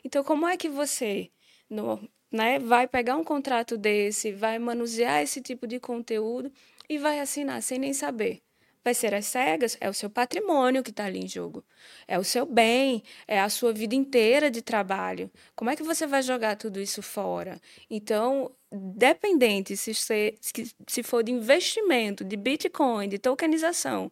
Então, 0.05 0.23
como 0.23 0.47
é 0.47 0.55
que 0.55 0.69
você 0.69 1.29
no, 1.69 1.99
né, 2.31 2.59
vai 2.59 2.87
pegar 2.87 3.17
um 3.17 3.23
contrato 3.23 3.77
desse, 3.77 4.31
vai 4.31 4.59
manusear 4.59 5.21
esse 5.21 5.41
tipo 5.41 5.67
de 5.67 5.79
conteúdo 5.79 6.51
e 6.87 6.97
vai 6.97 7.19
assinar 7.19 7.61
sem 7.61 7.79
nem 7.79 7.93
saber? 7.93 8.46
Vai 8.87 8.93
ser 8.93 9.13
às 9.13 9.25
cegas, 9.25 9.77
é 9.81 9.89
o 9.89 9.93
seu 9.93 10.09
patrimônio 10.09 10.81
que 10.81 10.91
está 10.91 11.03
ali 11.05 11.19
em 11.19 11.27
jogo. 11.27 11.61
É 12.07 12.17
o 12.17 12.23
seu 12.23 12.45
bem, 12.45 13.03
é 13.27 13.37
a 13.37 13.49
sua 13.49 13.73
vida 13.73 13.93
inteira 13.93 14.49
de 14.49 14.61
trabalho. 14.61 15.29
Como 15.57 15.69
é 15.69 15.75
que 15.75 15.83
você 15.83 16.07
vai 16.07 16.21
jogar 16.21 16.55
tudo 16.55 16.79
isso 16.79 17.01
fora? 17.01 17.59
Então, 17.89 18.49
dependente 18.71 19.75
se, 19.75 19.93
se, 19.93 20.39
se 20.87 21.03
for 21.03 21.21
de 21.21 21.33
investimento, 21.33 22.23
de 22.23 22.37
Bitcoin, 22.37 23.09
de 23.09 23.19
tokenização, 23.19 24.09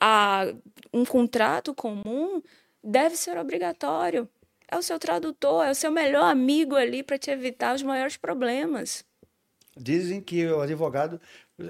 a 0.00 0.52
um 0.92 1.04
contrato 1.04 1.72
comum, 1.72 2.42
deve 2.82 3.16
ser 3.16 3.38
obrigatório. 3.38 4.28
É 4.68 4.76
o 4.76 4.82
seu 4.82 4.98
tradutor, 4.98 5.64
é 5.64 5.70
o 5.70 5.76
seu 5.76 5.92
melhor 5.92 6.24
amigo 6.24 6.74
ali 6.74 7.04
para 7.04 7.16
te 7.16 7.30
evitar 7.30 7.72
os 7.72 7.84
maiores 7.84 8.16
problemas. 8.16 9.04
Dizem 9.76 10.20
que 10.20 10.44
o 10.44 10.60
advogado 10.60 11.20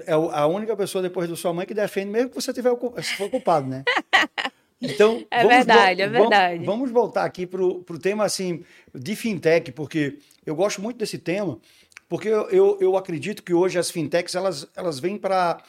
é 0.05 0.13
a 0.13 0.45
única 0.45 0.75
pessoa 0.75 1.01
depois 1.01 1.29
da 1.29 1.35
sua 1.35 1.53
mãe 1.53 1.65
que 1.65 1.73
defende, 1.73 2.11
mesmo 2.11 2.29
que 2.29 2.35
você 2.35 2.53
tiver 2.53 2.71
se 3.01 3.15
for 3.15 3.29
culpado, 3.29 3.67
né? 3.67 3.83
Então, 4.81 5.25
é 5.29 5.45
verdade, 5.45 6.01
é 6.01 6.07
verdade. 6.07 6.63
Vamos, 6.63 6.65
vamos 6.65 6.91
voltar 6.91 7.25
aqui 7.25 7.45
para 7.45 7.61
o 7.61 7.99
tema 8.01 8.23
assim 8.23 8.63
de 8.95 9.13
fintech, 9.13 9.73
porque 9.73 10.19
eu 10.45 10.55
gosto 10.55 10.81
muito 10.81 10.97
desse 10.97 11.17
tema, 11.17 11.59
porque 12.07 12.29
eu, 12.29 12.49
eu, 12.49 12.77
eu 12.79 12.95
acredito 12.95 13.43
que 13.43 13.53
hoje 13.53 13.77
as 13.77 13.91
fintechs 13.91 14.35
elas, 14.35 14.65
elas 14.77 14.97
vêm 14.97 15.17
para 15.17 15.61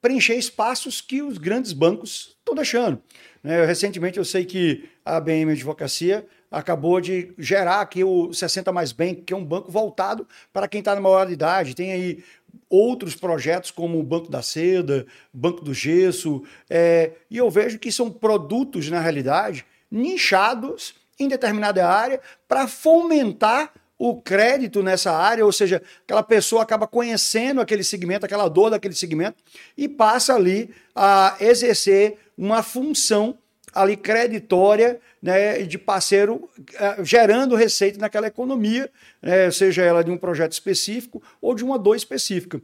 preencher 0.00 0.36
espaços 0.36 1.02
que 1.02 1.20
os 1.20 1.36
grandes 1.36 1.74
bancos 1.74 2.34
estão 2.38 2.54
deixando. 2.54 3.02
Né? 3.42 3.64
Recentemente 3.66 4.18
eu 4.18 4.24
sei 4.24 4.46
que 4.46 4.88
a 5.04 5.20
BM 5.20 5.52
Advocacia 5.52 6.26
acabou 6.50 7.00
de 7.00 7.32
gerar 7.38 7.80
aqui 7.80 8.02
o 8.02 8.32
60 8.32 8.72
Mais 8.72 8.90
Bank, 8.90 9.22
que 9.22 9.32
é 9.32 9.36
um 9.36 9.44
banco 9.44 9.70
voltado 9.70 10.26
para 10.52 10.66
quem 10.66 10.80
está 10.80 10.94
na 10.94 11.00
maior 11.00 11.30
idade. 11.30 11.76
Tem 11.76 11.92
aí 11.92 12.24
outros 12.68 13.14
projetos 13.14 13.70
como 13.70 13.98
o 13.98 14.02
Banco 14.02 14.30
da 14.30 14.42
Seda, 14.42 15.06
Banco 15.32 15.64
do 15.64 15.74
Gesso, 15.74 16.42
é, 16.68 17.12
e 17.30 17.36
eu 17.36 17.50
vejo 17.50 17.78
que 17.78 17.90
são 17.90 18.10
produtos, 18.10 18.88
na 18.88 19.00
realidade, 19.00 19.64
nichados 19.90 20.94
em 21.18 21.28
determinada 21.28 21.86
área 21.86 22.20
para 22.48 22.66
fomentar 22.66 23.72
o 23.98 24.22
crédito 24.22 24.82
nessa 24.82 25.12
área, 25.12 25.44
ou 25.44 25.52
seja, 25.52 25.82
aquela 26.04 26.22
pessoa 26.22 26.62
acaba 26.62 26.86
conhecendo 26.86 27.60
aquele 27.60 27.84
segmento, 27.84 28.24
aquela 28.24 28.48
dor 28.48 28.70
daquele 28.70 28.94
segmento 28.94 29.36
e 29.76 29.86
passa 29.86 30.34
ali 30.34 30.70
a 30.94 31.36
exercer 31.38 32.16
uma 32.38 32.62
função 32.62 33.36
ali 33.74 33.96
creditória 33.96 35.00
né, 35.22 35.62
de 35.62 35.78
parceiro 35.78 36.48
uh, 36.58 37.04
gerando 37.04 37.54
receita 37.54 37.98
naquela 37.98 38.26
economia, 38.26 38.90
né, 39.22 39.50
seja 39.50 39.82
ela 39.82 40.02
de 40.02 40.10
um 40.10 40.16
projeto 40.16 40.52
específico 40.52 41.22
ou 41.40 41.54
de 41.54 41.64
uma 41.64 41.78
dor 41.78 41.96
específica. 41.96 42.60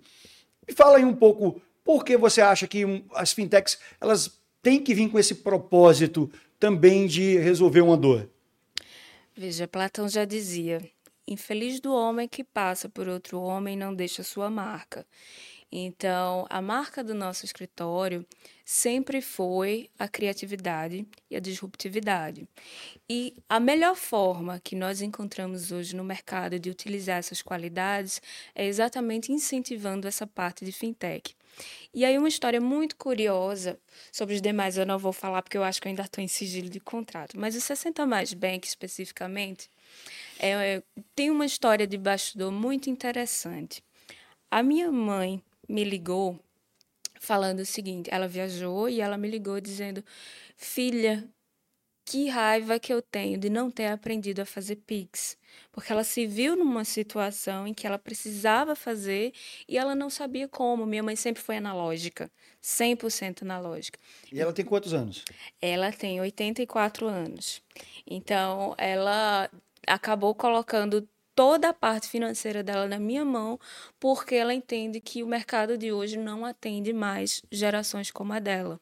Me 0.67 0.75
fala 0.75 0.99
aí 0.99 1.05
um 1.05 1.15
pouco 1.15 1.61
por 1.85 2.05
que 2.05 2.17
você 2.17 2.41
acha 2.41 2.67
que 2.67 3.05
as 3.15 3.33
fintechs 3.33 3.79
elas 4.01 4.41
têm 4.63 4.83
que 4.83 4.95
vir 4.95 5.09
com 5.09 5.19
esse 5.19 5.37
propósito 5.37 6.31
também 6.59 7.07
de 7.07 7.39
resolver 7.39 7.81
uma 7.81 7.97
dor. 7.97 8.29
Veja, 9.37 9.69
Platão 9.69 10.09
já 10.09 10.25
dizia: 10.25 10.81
infeliz 11.29 11.79
do 11.79 11.95
homem 11.95 12.27
que 12.27 12.43
passa 12.43 12.89
por 12.89 13.07
outro 13.07 13.41
homem 13.41 13.75
e 13.75 13.79
não 13.79 13.95
deixa 13.95 14.23
sua 14.23 14.51
marca. 14.51 15.07
Então, 15.71 16.47
a 16.49 16.63
marca 16.63 17.03
do 17.03 17.15
nosso 17.15 17.45
escritório 17.45 18.25
sempre 18.65 19.21
foi 19.21 19.91
a 19.99 20.09
criatividade 20.09 21.07
e 21.31 21.37
a 21.37 21.41
disruptividade. 21.41 22.49
E 23.09 23.35
a 23.49 23.59
melhor 23.59 23.97
forma 23.97 24.61
que 24.61 24.77
nós 24.77 25.03
encontramos 25.03 25.73
hoje 25.73 25.95
no 25.97 26.05
mercado 26.05 26.59
de 26.59 26.71
utilizar 26.71 27.19
essas 27.19 27.43
qualidades 27.43 28.23
é 28.55 28.65
exatamente 28.67 29.33
incentivando 29.33 30.07
essa 30.07 30.27
parte 30.27 30.65
de 30.65 30.73
fintech. 30.73 31.35
E 31.93 32.05
aí, 32.05 32.19
uma 32.19 32.29
história 32.29 32.61
muito 32.61 32.97
curiosa 32.97 33.79
sobre 34.13 34.35
os 34.35 34.43
demais, 34.43 34.77
eu 34.77 34.87
não 34.87 34.99
vou 34.99 35.13
falar 35.13 35.43
porque 35.43 35.57
eu 35.57 35.65
acho 35.65 35.81
que 35.81 35.89
eu 35.89 35.91
ainda 35.91 36.03
estou 36.03 36.23
em 36.23 36.29
sigilo 36.29 36.69
de 36.69 36.79
contrato, 36.79 37.39
mas 37.39 37.57
o 37.57 37.61
60 37.61 38.05
Mais 38.07 38.35
Bank 38.35 38.67
especificamente 38.67 39.71
é, 40.39 40.83
tem 41.15 41.31
uma 41.31 41.47
história 41.47 41.87
de 41.87 41.97
bastidor 41.97 42.53
muito 42.53 42.91
interessante. 42.91 43.83
A 44.51 44.63
minha 44.63 44.93
mãe 44.93 45.43
me 45.69 45.85
ligou 45.85 46.39
falando 47.21 47.61
o 47.61 47.67
seguinte: 47.67 48.09
ela 48.13 48.29
viajou 48.29 48.89
e 48.89 49.01
ela 49.01 49.17
me 49.17 49.29
ligou 49.29 49.61
dizendo, 49.61 50.05
filha, 50.57 51.29
que 52.07 52.29
raiva 52.29 52.79
que 52.79 52.93
eu 52.93 53.03
tenho 53.03 53.37
de 53.37 53.51
não 53.51 53.69
ter 53.69 53.89
aprendido 53.89 54.41
a 54.41 54.47
fazer 54.47 54.77
Pix. 54.77 55.37
Porque 55.73 55.93
ela 55.93 56.05
se 56.05 56.25
viu 56.25 56.55
numa 56.55 56.85
situação 56.85 57.67
em 57.67 57.75
que 57.75 57.87
ela 57.87 57.99
precisava 57.99 58.77
fazer 58.77 59.33
e 59.69 59.77
ela 59.77 59.95
não 59.95 60.09
sabia 60.09 60.47
como. 60.47 60.87
Minha 60.87 61.03
mãe 61.03 61.17
sempre 61.17 61.43
foi 61.43 61.57
analógica, 61.57 62.31
100% 62.63 63.43
analógica. 63.43 63.99
E 64.33 64.41
ela 64.41 64.53
tem 64.53 64.65
quantos 64.65 64.95
anos? 64.95 65.25
Ela 65.61 65.91
tem 65.91 66.21
84 66.21 67.09
anos. 67.09 67.61
Então, 68.07 68.75
ela 68.79 69.51
acabou 69.87 70.33
colocando 70.33 71.09
toda 71.37 71.69
a 71.69 71.75
parte 71.75 72.09
financeira 72.09 72.63
dela 72.63 72.89
na 72.89 72.99
minha 72.99 73.25
mão, 73.25 73.61
porque 74.01 74.35
ela 74.35 74.55
entende 74.55 75.01
que 75.01 75.23
o 75.23 75.29
mercado 75.29 75.77
de 75.77 75.93
hoje 75.93 76.17
não 76.17 76.47
atende 76.47 76.93
mais 76.95 77.43
gerações 77.53 78.11
como 78.11 78.33
a 78.33 78.39
dela. 78.39 78.81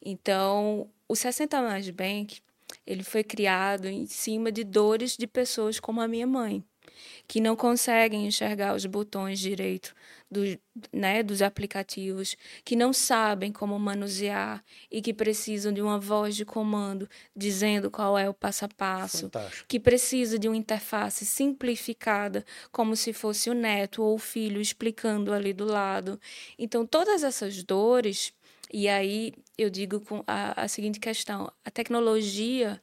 Então, 0.00 0.88
o 1.08 1.16
60 1.16 1.60
Mais 1.62 1.88
Bank, 1.88 2.40
ele 2.86 3.02
foi 3.02 3.24
criado 3.24 3.86
em 3.88 4.06
cima 4.06 4.52
de 4.52 4.62
dores 4.62 5.16
de 5.16 5.26
pessoas 5.26 5.80
como 5.80 6.02
a 6.02 6.06
minha 6.06 6.26
mãe 6.26 6.62
que 7.26 7.40
não 7.40 7.56
conseguem 7.56 8.26
enxergar 8.26 8.74
os 8.74 8.86
botões 8.86 9.38
direito 9.38 9.94
do, 10.30 10.40
né, 10.92 11.22
dos 11.22 11.40
aplicativos, 11.40 12.36
que 12.64 12.76
não 12.76 12.92
sabem 12.92 13.50
como 13.50 13.78
manusear 13.78 14.62
e 14.90 15.00
que 15.00 15.14
precisam 15.14 15.72
de 15.72 15.80
uma 15.80 15.98
voz 15.98 16.36
de 16.36 16.44
comando 16.44 17.08
dizendo 17.34 17.90
qual 17.90 18.18
é 18.18 18.28
o 18.28 18.34
passo 18.34 18.64
a 18.64 18.68
passo, 18.68 19.22
Fantástico. 19.22 19.64
que 19.68 19.80
precisa 19.80 20.38
de 20.38 20.48
uma 20.48 20.56
interface 20.56 21.24
simplificada, 21.24 22.44
como 22.70 22.94
se 22.94 23.12
fosse 23.12 23.48
o 23.50 23.54
neto 23.54 24.02
ou 24.02 24.14
o 24.14 24.18
filho 24.18 24.60
explicando 24.60 25.32
ali 25.32 25.52
do 25.52 25.64
lado. 25.64 26.20
Então, 26.58 26.86
todas 26.86 27.22
essas 27.22 27.62
dores, 27.62 28.32
e 28.72 28.88
aí 28.88 29.32
eu 29.56 29.70
digo 29.70 30.00
com 30.00 30.22
a, 30.26 30.64
a 30.64 30.68
seguinte 30.68 31.00
questão: 31.00 31.50
a 31.64 31.70
tecnologia 31.70 32.80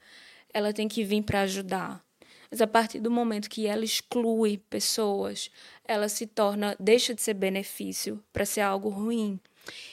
ela 0.53 0.73
tem 0.73 0.87
que 0.87 1.03
vir 1.03 1.21
para 1.21 1.41
ajudar 1.41 2.04
mas 2.49 2.61
a 2.61 2.67
partir 2.67 2.99
do 2.99 3.11
momento 3.11 3.49
que 3.49 3.67
ela 3.67 3.83
exclui 3.83 4.57
pessoas, 4.69 5.49
ela 5.83 6.09
se 6.09 6.25
torna, 6.25 6.75
deixa 6.79 7.13
de 7.13 7.21
ser 7.21 7.33
benefício 7.33 8.23
para 8.31 8.45
ser 8.45 8.61
algo 8.61 8.89
ruim. 8.89 9.39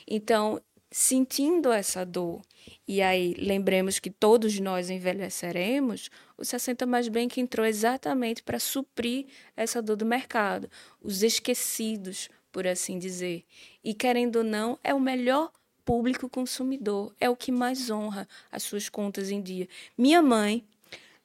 Então, 0.07 0.61
sentindo 0.91 1.73
essa 1.73 2.05
dor. 2.05 2.43
E 2.87 3.01
aí, 3.01 3.35
lembremos 3.39 3.99
que 3.99 4.11
todos 4.11 4.61
nós 4.61 4.91
envelheceremos, 4.91 6.11
o 6.37 6.45
60 6.45 6.87
Mais 6.87 7.09
Bem 7.09 7.29
que 7.29 7.41
entrou 7.41 7.67
exatamente 7.67 8.43
para 8.43 8.59
suprir 8.59 9.27
essa 9.57 9.81
dor 9.81 9.97
do 9.97 10.05
mercado, 10.05 10.71
os 11.01 11.23
esquecidos, 11.23 12.29
por 12.53 12.67
assim 12.67 12.99
dizer. 12.99 13.45
E 13.83 13.95
querendo 13.95 14.37
ou 14.37 14.45
não, 14.45 14.79
é 14.85 14.95
o 14.95 15.01
melhor 15.01 15.51
público 15.85 16.29
consumidor, 16.29 17.13
é 17.19 17.29
o 17.29 17.37
que 17.37 17.51
mais 17.51 17.91
honra 17.91 18.29
as 18.51 18.63
suas 18.63 18.89
contas 18.89 19.31
em 19.31 19.41
dia. 19.41 19.69
Minha 19.97 20.23
mãe 20.23 20.65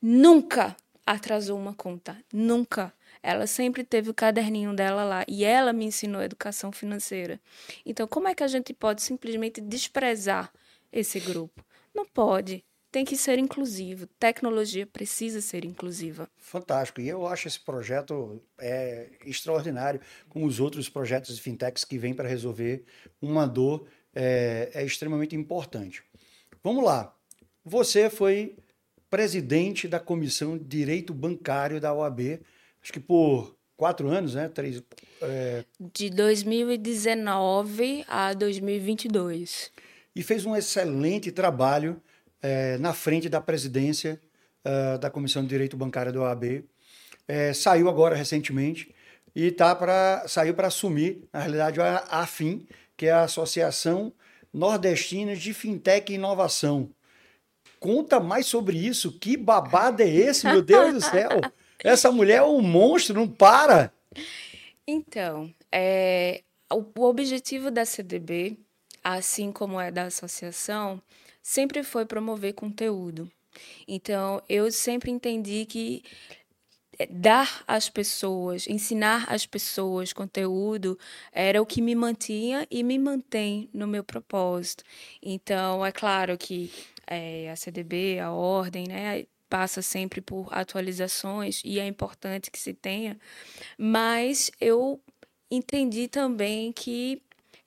nunca 0.01 0.75
atrasou 1.07 1.57
uma 1.57 1.73
conta, 1.73 2.17
nunca. 2.33 2.93
Ela 3.23 3.47
sempre 3.47 3.83
teve 3.83 4.09
o 4.09 4.13
caderninho 4.13 4.75
dela 4.75 5.05
lá 5.05 5.25
e 5.27 5.45
ela 5.45 5.71
me 5.71 5.85
ensinou 5.85 6.21
educação 6.21 6.69
financeira. 6.71 7.39
Então, 7.85 8.05
como 8.05 8.27
é 8.27 8.35
que 8.35 8.43
a 8.43 8.47
gente 8.47 8.73
pode 8.73 9.01
simplesmente 9.01 9.61
desprezar 9.61 10.51
esse 10.91 11.19
grupo? 11.21 11.65
Não 11.95 12.05
pode. 12.05 12.63
Tem 12.91 13.05
que 13.05 13.15
ser 13.15 13.39
inclusivo. 13.39 14.05
Tecnologia 14.19 14.85
precisa 14.85 15.39
ser 15.39 15.63
inclusiva. 15.63 16.29
Fantástico. 16.37 16.99
E 16.99 17.07
eu 17.07 17.25
acho 17.25 17.47
esse 17.47 17.59
projeto 17.59 18.41
é 18.57 19.09
extraordinário, 19.25 20.01
como 20.27 20.45
os 20.45 20.59
outros 20.59 20.89
projetos 20.89 21.35
de 21.35 21.41
fintechs 21.41 21.85
que 21.85 21.97
vêm 21.97 22.13
para 22.13 22.27
resolver 22.27 22.83
uma 23.21 23.47
dor 23.47 23.87
é, 24.13 24.71
é 24.73 24.83
extremamente 24.83 25.35
importante. 25.35 26.03
Vamos 26.61 26.83
lá. 26.83 27.15
Você 27.63 28.09
foi 28.09 28.57
presidente 29.09 29.87
da 29.87 29.99
Comissão 29.99 30.57
de 30.57 30.65
Direito 30.65 31.13
Bancário 31.13 31.79
da 31.79 31.93
OAB 31.93 32.39
acho 32.81 32.93
que 32.93 32.99
por 32.99 33.55
quatro 33.75 34.07
anos, 34.09 34.35
né? 34.35 34.47
Três, 34.49 34.81
é... 35.21 35.65
De 35.93 36.09
2019 36.09 38.05
a 38.07 38.33
2022. 38.33 39.71
E 40.15 40.23
fez 40.23 40.45
um 40.45 40.55
excelente 40.55 41.31
trabalho 41.31 42.01
é, 42.41 42.77
na 42.77 42.93
frente 42.93 43.29
da 43.29 43.41
presidência 43.41 44.19
uh, 44.65 44.97
da 44.97 45.09
Comissão 45.09 45.43
de 45.43 45.49
Direito 45.49 45.77
Bancário 45.77 46.13
da 46.13 46.21
OAB. 46.21 46.63
É, 47.27 47.51
saiu 47.53 47.89
agora 47.89 48.15
recentemente 48.15 48.95
e 49.35 49.51
tá 49.51 49.75
para 49.75 50.25
saiu 50.27 50.53
para 50.53 50.67
assumir, 50.67 51.27
na 51.31 51.41
realidade, 51.41 51.81
a 51.81 51.97
AFIM, 52.09 52.65
que 52.95 53.05
é 53.07 53.11
a 53.11 53.23
Associação 53.23 54.13
Nordestina 54.53 55.35
de 55.35 55.53
Fintech 55.53 56.11
e 56.11 56.15
Inovação. 56.15 56.89
Conta 57.79 58.19
mais 58.19 58.45
sobre 58.45 58.77
isso. 58.77 59.11
Que 59.19 59.37
babado 59.37 60.01
é 60.01 60.07
esse, 60.07 60.45
meu 60.45 60.61
Deus 60.61 60.93
do 60.93 61.01
céu? 61.01 61.29
Essa 61.83 62.11
mulher 62.11 62.37
é 62.37 62.43
um 62.43 62.61
monstro, 62.61 63.15
não 63.15 63.27
para. 63.27 63.93
Então, 64.87 65.53
é, 65.71 66.41
o, 66.71 66.83
o 66.99 67.03
objetivo 67.03 67.69
da 67.69 67.85
CDB, 67.85 68.57
assim 69.03 69.51
como 69.51 69.79
é 69.79 69.91
da 69.91 70.03
associação, 70.03 71.01
sempre 71.41 71.83
foi 71.83 72.05
promover 72.05 72.53
conteúdo. 72.53 73.31
Então, 73.87 74.41
eu 74.49 74.71
sempre 74.71 75.11
entendi 75.11 75.65
que 75.65 76.03
é, 76.99 77.05
dar 77.05 77.63
às 77.67 77.89
pessoas, 77.89 78.67
ensinar 78.67 79.25
às 79.31 79.45
pessoas 79.45 80.13
conteúdo 80.13 80.97
era 81.31 81.61
o 81.61 81.65
que 81.65 81.81
me 81.81 81.95
mantinha 81.95 82.67
e 82.71 82.83
me 82.83 82.97
mantém 82.97 83.69
no 83.73 83.87
meu 83.87 84.03
propósito. 84.03 84.83
Então, 85.21 85.85
é 85.85 85.91
claro 85.91 86.37
que 86.37 86.71
é, 87.07 87.49
a 87.49 87.55
CDB, 87.55 88.19
a 88.19 88.31
ordem, 88.31 88.85
né, 88.87 89.25
passa 89.49 89.81
sempre 89.81 90.21
por 90.21 90.49
atualizações 90.51 91.61
e 91.63 91.79
é 91.79 91.87
importante 91.87 92.51
que 92.51 92.59
se 92.59 92.73
tenha, 92.73 93.17
mas 93.77 94.51
eu 94.59 95.01
entendi 95.49 96.07
também 96.07 96.71
que 96.73 97.21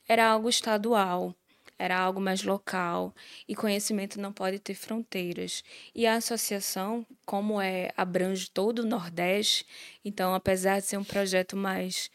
era 0.07 0.27
algo 0.27 0.49
estadual, 0.49 1.35
era 1.79 1.99
algo 1.99 2.21
mais 2.21 2.43
local 2.43 3.15
e 3.49 3.55
conhecimento 3.55 4.21
não 4.21 4.33
pode 4.33 4.59
ter 4.59 4.75
fronteiras. 4.75 5.65
E 5.95 6.07
a 6.07 6.17
associação, 6.17 7.07
como 7.25 7.59
é 7.59 7.91
abrange 7.97 8.51
todo 8.51 8.81
o 8.81 8.87
Nordeste, 8.87 9.65
então 10.05 10.35
apesar 10.35 10.81
de 10.81 10.87
ser 10.87 10.99
um 10.99 11.05
projeto 11.05 11.57
mais 11.57 12.11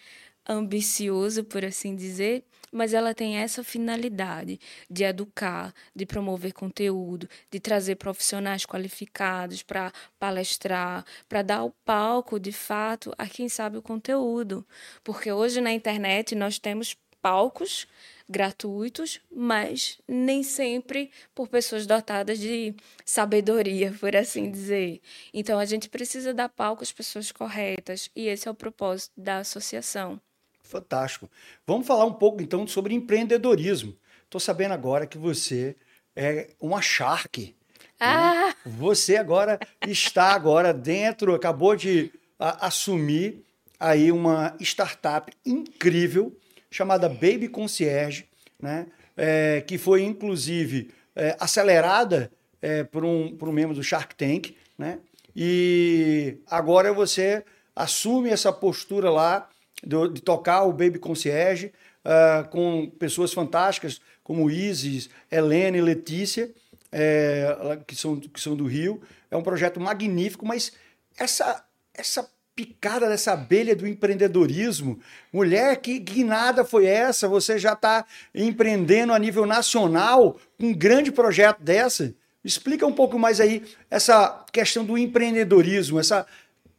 ambicioso, 0.48 1.44
por 1.44 1.66
assim 1.66 1.96
dizer, 1.96 2.44
mas 2.76 2.94
ela 2.94 3.14
tem 3.14 3.38
essa 3.38 3.64
finalidade 3.64 4.60
de 4.92 5.06
educar, 5.06 5.74
de 5.96 6.06
promover 6.06 6.52
conteúdo, 6.52 7.30
de 7.50 7.58
trazer 7.58 7.96
profissionais 7.96 8.66
qualificados 8.66 9.64
para 9.64 9.94
palestrar, 10.20 11.06
para 11.30 11.42
dar 11.42 11.64
o 11.64 11.72
palco, 11.86 12.38
de 12.38 12.52
fato, 12.52 13.14
a 13.18 13.28
quem 13.28 13.48
sabe 13.48 13.78
o 13.78 13.82
conteúdo. 13.82 14.68
Porque 15.06 15.32
hoje 15.32 15.62
na 15.62 15.72
internet 15.72 16.36
nós 16.36 16.60
temos 16.60 16.98
palcos 17.22 17.88
gratuitos, 18.28 19.22
mas 19.32 19.98
nem 20.06 20.44
sempre 20.44 21.12
por 21.34 21.48
pessoas 21.48 21.88
dotadas 21.88 22.38
de 22.38 22.76
sabedoria, 23.06 23.96
por 23.98 24.14
assim 24.18 24.52
dizer. 24.52 25.00
Então 25.34 25.58
a 25.58 25.64
gente 25.64 25.88
precisa 25.88 26.34
dar 26.34 26.50
palco 26.50 26.84
às 26.84 26.92
pessoas 26.92 27.32
corretas, 27.32 28.12
e 28.14 28.28
esse 28.28 28.50
é 28.50 28.52
o 28.52 28.56
propósito 28.56 29.14
da 29.16 29.38
associação. 29.38 30.20
Fantástico. 30.66 31.30
Vamos 31.66 31.86
falar 31.86 32.06
um 32.06 32.14
pouco 32.14 32.42
então 32.42 32.66
sobre 32.68 32.94
empreendedorismo. 32.94 33.96
Estou 34.24 34.40
sabendo 34.40 34.74
agora 34.74 35.06
que 35.06 35.18
você 35.18 35.76
é 36.16 36.50
uma 36.60 36.82
Shark. 36.82 37.42
Né? 37.48 37.54
Ah. 38.00 38.48
Né? 38.48 38.56
Você 38.66 39.16
agora 39.16 39.60
está 39.88 40.34
agora 40.34 40.74
dentro, 40.74 41.36
acabou 41.36 41.76
de 41.76 42.12
a, 42.40 42.68
assumir 42.68 43.46
aí 43.80 44.12
uma 44.12 44.56
startup 44.60 45.32
incrível 45.46 46.36
chamada 46.72 47.08
Baby 47.08 47.48
Concierge, 47.48 48.26
né? 48.60 48.88
É, 49.18 49.64
que 49.66 49.78
foi 49.78 50.04
inclusive 50.04 50.92
é, 51.16 51.38
acelerada 51.40 52.30
é, 52.62 52.84
por, 52.84 53.06
um, 53.06 53.34
por 53.38 53.48
um 53.48 53.52
membro 53.52 53.74
do 53.74 53.84
Shark 53.84 54.14
Tank, 54.16 54.58
né? 54.78 55.00
E 55.34 56.38
agora 56.48 56.92
você 56.92 57.46
assume 57.76 58.30
essa 58.30 58.52
postura 58.52 59.10
lá 59.10 59.50
de, 59.84 60.22
tocar 60.22 60.64
o 60.64 60.72
Baby 60.72 61.00
Concierge 61.00 61.72
uh, 62.06 62.48
com 62.50 62.90
pessoas 63.00 63.34
fantásticas 63.34 64.02
como 64.24 64.50
Isis, 64.50 65.10
Helena 65.32 65.78
e 65.78 65.82
Letícia, 65.82 66.52
é, 66.92 67.80
que, 67.86 67.96
são, 67.96 68.20
que 68.20 68.40
são 68.40 68.56
do 68.56 68.66
Rio. 68.66 69.02
É 69.30 69.38
um 69.38 69.44
projeto 69.44 69.80
magnífico, 69.80 70.46
mas 70.46 70.72
essa, 71.18 71.64
essa 71.94 72.28
picada 72.56 73.10
dessa 73.10 73.34
abelha 73.34 73.76
do 73.76 73.86
empreendedorismo. 73.86 75.00
Mulher, 75.32 75.76
que, 75.78 76.00
que 76.00 76.24
nada 76.24 76.64
foi 76.64 76.86
essa? 76.86 77.28
Você 77.28 77.60
já 77.60 77.74
está 77.74 78.06
empreendendo 78.34 79.14
a 79.14 79.20
nível 79.20 79.46
nacional 79.46 80.40
um 80.60 80.74
grande 80.74 81.12
projeto 81.12 81.62
dessa? 81.62 82.16
Explica 82.44 82.88
um 82.88 82.94
pouco 82.94 83.20
mais 83.20 83.42
aí 83.42 83.64
essa 83.92 84.46
questão 84.52 84.86
do 84.86 84.98
empreendedorismo, 84.98 86.00
essa, 86.00 86.26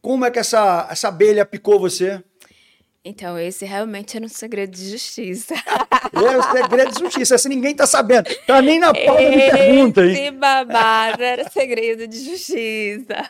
como 0.01 0.25
é 0.25 0.31
que 0.31 0.39
essa, 0.39 0.87
essa 0.89 1.09
abelha 1.09 1.45
picou 1.45 1.79
você? 1.79 2.23
Então, 3.07 3.39
esse 3.39 3.63
realmente 3.63 4.17
era 4.17 4.25
um 4.25 4.29
segredo 4.29 4.71
de 4.71 4.91
justiça. 4.91 5.55
É 6.13 6.37
o 6.37 6.51
segredo 6.51 6.91
de 6.93 6.99
justiça, 6.99 7.35
esse 7.35 7.49
ninguém 7.49 7.75
tá 7.75 7.85
sabendo. 7.85 8.29
Tá 8.45 8.61
nem 8.61 8.79
na 8.79 8.93
pauta 8.93 9.29
de 9.29 9.51
pergunta, 9.51 10.05
hein? 10.05 10.11
Esse 10.27 10.31
babado 10.31 11.21
era 11.21 11.49
segredo 11.49 12.07
de 12.07 12.23
justiça. 12.23 13.29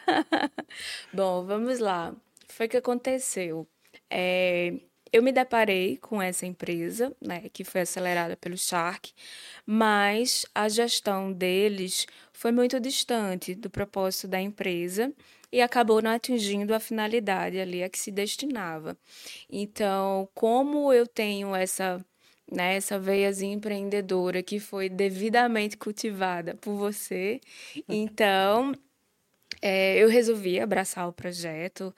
Bom, 1.11 1.43
vamos 1.43 1.79
lá. 1.79 2.13
Foi 2.47 2.67
o 2.67 2.69
que 2.69 2.77
aconteceu. 2.77 3.67
É, 4.09 4.73
eu 5.11 5.23
me 5.23 5.31
deparei 5.31 5.97
com 5.97 6.21
essa 6.21 6.45
empresa, 6.45 7.11
né, 7.19 7.43
que 7.51 7.63
foi 7.63 7.81
acelerada 7.81 8.37
pelo 8.37 8.57
Shark, 8.57 9.11
mas 9.65 10.45
a 10.53 10.69
gestão 10.69 11.31
deles 11.31 12.05
foi 12.31 12.51
muito 12.51 12.79
distante 12.79 13.55
do 13.55 13.69
propósito 13.69 14.27
da 14.27 14.39
empresa 14.39 15.11
e 15.51 15.62
acabou 15.62 16.01
não 16.01 16.12
atingindo 16.12 16.73
a 16.73 16.79
finalidade 16.79 17.60
ali 17.60 17.83
a 17.83 17.89
que 17.89 17.99
se 17.99 18.12
destinava. 18.12 18.97
Então, 19.49 20.27
como 20.33 20.91
eu 20.93 21.07
tenho 21.07 21.55
essa 21.55 22.03
né, 22.49 22.75
essa 22.77 22.97
veiazinha 22.97 23.53
empreendedora 23.53 24.41
que 24.41 24.60
foi 24.60 24.88
devidamente 24.88 25.75
cultivada 25.75 26.55
por 26.55 26.75
você, 26.75 27.41
então 27.89 28.73
é, 29.62 29.97
eu 29.97 30.10
resolvi 30.10 30.60
abraçar 30.60 31.07
o 31.07 31.13
projeto 31.13 31.93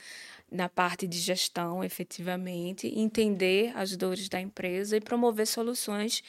na 0.52 0.68
parte 0.68 1.08
de 1.08 1.20
gestão, 1.20 1.84
efetivamente, 1.84 2.88
entender 2.88 3.72
as 3.76 3.96
dores 3.96 4.28
da 4.28 4.42
empresa 4.42 4.98
e 4.98 5.02
promover 5.02 5.46
soluções 5.46 6.24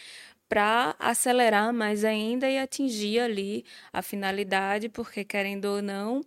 para 0.49 0.97
acelerar 0.99 1.73
mais 1.73 2.05
ainda 2.05 2.51
e 2.51 2.59
atingir 2.59 3.21
ali 3.21 3.65
a 3.93 4.03
finalidade, 4.03 4.89
porque 4.89 5.25
querendo 5.25 5.67
ou 5.67 5.81
não, 5.81 6.23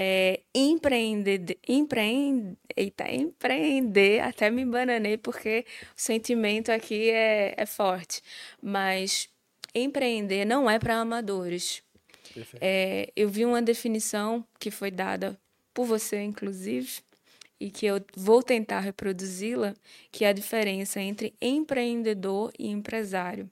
é, 0.00 0.42
empreender, 0.54 1.58
empreender, 1.66 2.56
eita, 2.76 3.10
empreender, 3.10 4.20
até 4.20 4.48
me 4.48 4.64
bananei 4.64 5.18
porque 5.18 5.66
o 5.88 6.00
sentimento 6.00 6.70
aqui 6.70 7.10
é, 7.10 7.52
é 7.56 7.66
forte, 7.66 8.22
mas 8.62 9.28
empreender 9.74 10.44
não 10.44 10.70
é 10.70 10.78
para 10.78 11.00
amadores. 11.00 11.82
É, 12.60 13.10
eu 13.16 13.28
vi 13.28 13.44
uma 13.44 13.60
definição 13.60 14.46
que 14.60 14.70
foi 14.70 14.92
dada 14.92 15.36
por 15.74 15.84
você, 15.84 16.22
inclusive, 16.22 17.00
e 17.58 17.68
que 17.68 17.84
eu 17.84 18.00
vou 18.16 18.40
tentar 18.40 18.78
reproduzi-la, 18.78 19.74
que 20.12 20.24
é 20.24 20.28
a 20.28 20.32
diferença 20.32 21.00
entre 21.00 21.34
empreendedor 21.42 22.52
e 22.56 22.68
empresário. 22.68 23.50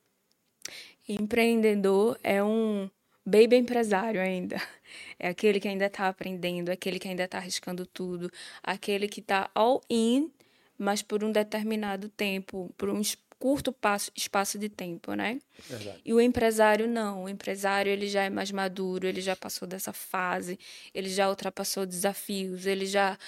Empreendedor 1.08 2.16
é 2.22 2.40
um 2.40 2.88
baby 3.26 3.56
empresário 3.56 4.20
ainda. 4.20 4.56
É 5.18 5.28
aquele 5.28 5.58
que 5.58 5.66
ainda 5.66 5.86
está 5.86 6.08
aprendendo, 6.08 6.70
aquele 6.70 6.98
que 6.98 7.08
ainda 7.08 7.24
está 7.24 7.38
arriscando 7.38 7.86
tudo, 7.86 8.30
aquele 8.62 9.08
que 9.08 9.20
está 9.20 9.50
all 9.54 9.80
in, 9.90 10.30
mas 10.78 11.02
por 11.02 11.24
um 11.24 11.32
determinado 11.32 12.08
tempo, 12.10 12.72
por 12.76 12.90
um 12.90 13.00
curto 13.38 13.72
passo, 13.72 14.10
espaço 14.14 14.58
de 14.58 14.68
tempo, 14.68 15.14
né? 15.14 15.40
Verdade. 15.68 16.00
E 16.04 16.12
o 16.12 16.20
empresário 16.20 16.86
não. 16.86 17.24
O 17.24 17.28
empresário 17.28 17.90
ele 17.90 18.06
já 18.08 18.24
é 18.24 18.30
mais 18.30 18.50
maduro, 18.50 19.06
ele 19.06 19.20
já 19.20 19.34
passou 19.34 19.66
dessa 19.66 19.92
fase, 19.92 20.58
ele 20.94 21.08
já 21.08 21.28
ultrapassou 21.28 21.86
desafios, 21.86 22.66
ele 22.66 22.86
já 22.86 23.18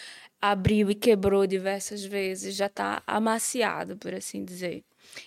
abriu 0.41 0.91
e 0.91 0.95
quebrou 0.95 1.47
diversas 1.47 2.05
vezes, 2.05 2.55
já 2.55 2.67
está 2.67 3.03
amaciado, 3.07 3.97
por 3.97 4.15
assim 4.15 4.45
dizer. 4.45 4.85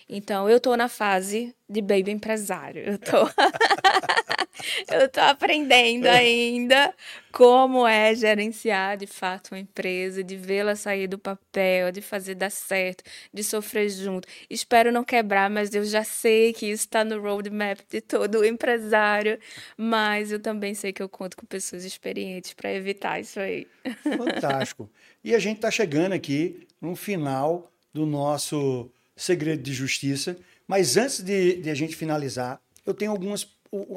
Então, 0.08 0.48
eu 0.48 0.58
estou 0.58 0.76
na 0.76 0.88
fase 0.88 1.54
de 1.68 1.80
baby 1.82 2.10
empresário. 2.12 2.82
Eu 2.82 2.98
tô, 2.98 3.26
eu 4.90 5.08
tô 5.08 5.20
aprendendo 5.20 6.06
ainda 6.06 6.94
como 7.32 7.86
é 7.86 8.14
gerenciar 8.14 8.96
de 8.96 9.06
fato 9.06 9.52
uma 9.52 9.58
empresa, 9.58 10.22
de 10.22 10.36
vê-la 10.36 10.76
sair 10.76 11.06
do 11.06 11.18
papel, 11.18 11.90
de 11.90 12.02
fazer 12.02 12.34
dar 12.34 12.50
certo, 12.50 13.02
de 13.32 13.42
sofrer 13.42 13.88
junto. 13.88 14.28
Espero 14.50 14.92
não 14.92 15.02
quebrar, 15.02 15.48
mas 15.48 15.74
eu 15.74 15.84
já 15.84 16.04
sei 16.04 16.52
que 16.52 16.66
isso 16.66 16.84
está 16.84 17.04
no 17.04 17.20
roadmap 17.20 17.80
de 17.88 18.00
todo 18.00 18.44
empresário. 18.44 19.38
Mas 19.76 20.30
eu 20.30 20.38
também 20.38 20.74
sei 20.74 20.92
que 20.92 21.02
eu 21.02 21.08
conto 21.08 21.36
com 21.36 21.46
pessoas 21.46 21.84
experientes 21.84 22.52
para 22.52 22.72
evitar 22.72 23.20
isso 23.20 23.40
aí. 23.40 23.66
Fantástico. 24.16 24.90
E 25.24 25.34
a 25.34 25.38
gente 25.38 25.56
está 25.56 25.70
chegando 25.70 26.12
aqui 26.12 26.66
no 26.80 26.94
final 26.94 27.72
do 27.94 28.04
nosso 28.04 28.90
segredo 29.16 29.62
de 29.62 29.72
justiça. 29.72 30.36
Mas 30.66 30.96
antes 30.96 31.22
de, 31.22 31.56
de 31.56 31.70
a 31.70 31.74
gente 31.74 31.94
finalizar, 31.96 32.60
eu 32.84 32.94
tenho 32.94 33.10
algumas, 33.10 33.46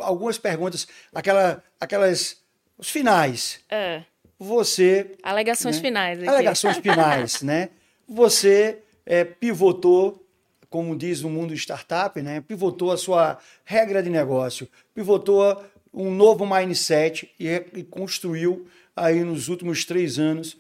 algumas 0.02 0.38
perguntas, 0.38 0.88
aquela, 1.14 1.64
aquelas. 1.80 2.44
Os 2.78 2.90
finais. 2.90 3.60
É. 3.70 4.04
Você. 4.38 5.16
Alegações 5.24 5.78
né? 5.78 5.82
finais. 5.82 6.20
Aqui. 6.20 6.28
Alegações 6.28 6.78
finais, 6.78 7.42
né? 7.44 7.70
Você 8.08 8.80
é, 9.06 9.24
pivotou, 9.24 10.26
como 10.70 10.96
diz 10.96 11.24
o 11.24 11.30
mundo 11.30 11.54
startup, 11.54 12.22
né? 12.22 12.42
Pivotou 12.42 12.92
a 12.92 12.98
sua 12.98 13.38
regra 13.64 14.04
de 14.04 14.10
negócio, 14.10 14.68
pivotou 14.94 15.64
um 15.94 16.12
novo 16.12 16.46
mindset 16.46 17.32
e, 17.40 17.48
e 17.74 17.84
construiu 17.84 18.68
aí 18.96 19.24
nos 19.24 19.48
últimos 19.48 19.86
três 19.86 20.20
anos 20.20 20.58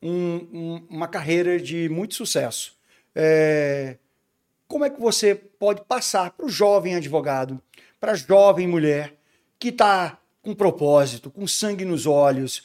um, 0.00 0.36
um, 0.52 0.86
uma 0.88 1.08
carreira 1.08 1.58
de 1.58 1.88
muito 1.88 2.14
sucesso. 2.14 2.76
É, 3.14 3.96
como 4.68 4.84
é 4.84 4.90
que 4.90 5.00
você 5.00 5.34
pode 5.34 5.82
passar 5.84 6.30
para 6.30 6.46
o 6.46 6.48
jovem 6.48 6.94
advogado, 6.94 7.60
para 8.06 8.12
a 8.12 8.14
jovem 8.14 8.68
mulher 8.68 9.14
que 9.58 9.70
está 9.70 10.16
com 10.40 10.54
propósito, 10.54 11.28
com 11.28 11.44
sangue 11.44 11.84
nos 11.84 12.06
olhos, 12.06 12.62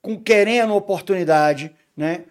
com 0.00 0.18
querendo 0.18 0.74
oportunidade, 0.74 1.70
né? 1.94 2.24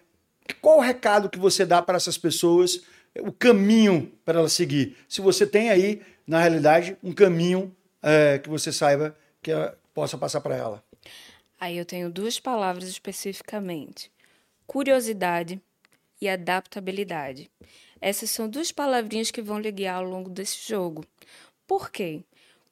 Qual 0.60 0.78
o 0.78 0.80
recado 0.80 1.30
que 1.30 1.38
você 1.38 1.64
dá 1.64 1.80
para 1.80 1.96
essas 1.96 2.18
pessoas, 2.18 2.82
o 3.20 3.30
caminho 3.30 4.12
para 4.24 4.40
elas 4.40 4.54
seguir? 4.54 4.96
Se 5.08 5.20
você 5.20 5.46
tem 5.46 5.70
aí, 5.70 6.02
na 6.26 6.40
realidade, 6.40 6.96
um 7.00 7.12
caminho 7.12 7.72
é, 8.02 8.40
que 8.40 8.48
você 8.48 8.72
saiba 8.72 9.16
que 9.40 9.52
possa 9.94 10.18
passar 10.18 10.40
para 10.40 10.56
ela. 10.56 10.82
Aí 11.60 11.78
eu 11.78 11.84
tenho 11.84 12.10
duas 12.10 12.40
palavras 12.40 12.88
especificamente: 12.88 14.10
curiosidade 14.66 15.62
e 16.20 16.28
adaptabilidade. 16.28 17.48
Essas 18.00 18.32
são 18.32 18.48
duas 18.48 18.72
palavrinhas 18.72 19.30
que 19.30 19.42
vão 19.42 19.60
lhe 19.60 19.70
guiar 19.70 19.98
ao 19.98 20.04
longo 20.04 20.28
desse 20.28 20.68
jogo. 20.68 21.04
Por 21.68 21.90
quê? 21.90 22.24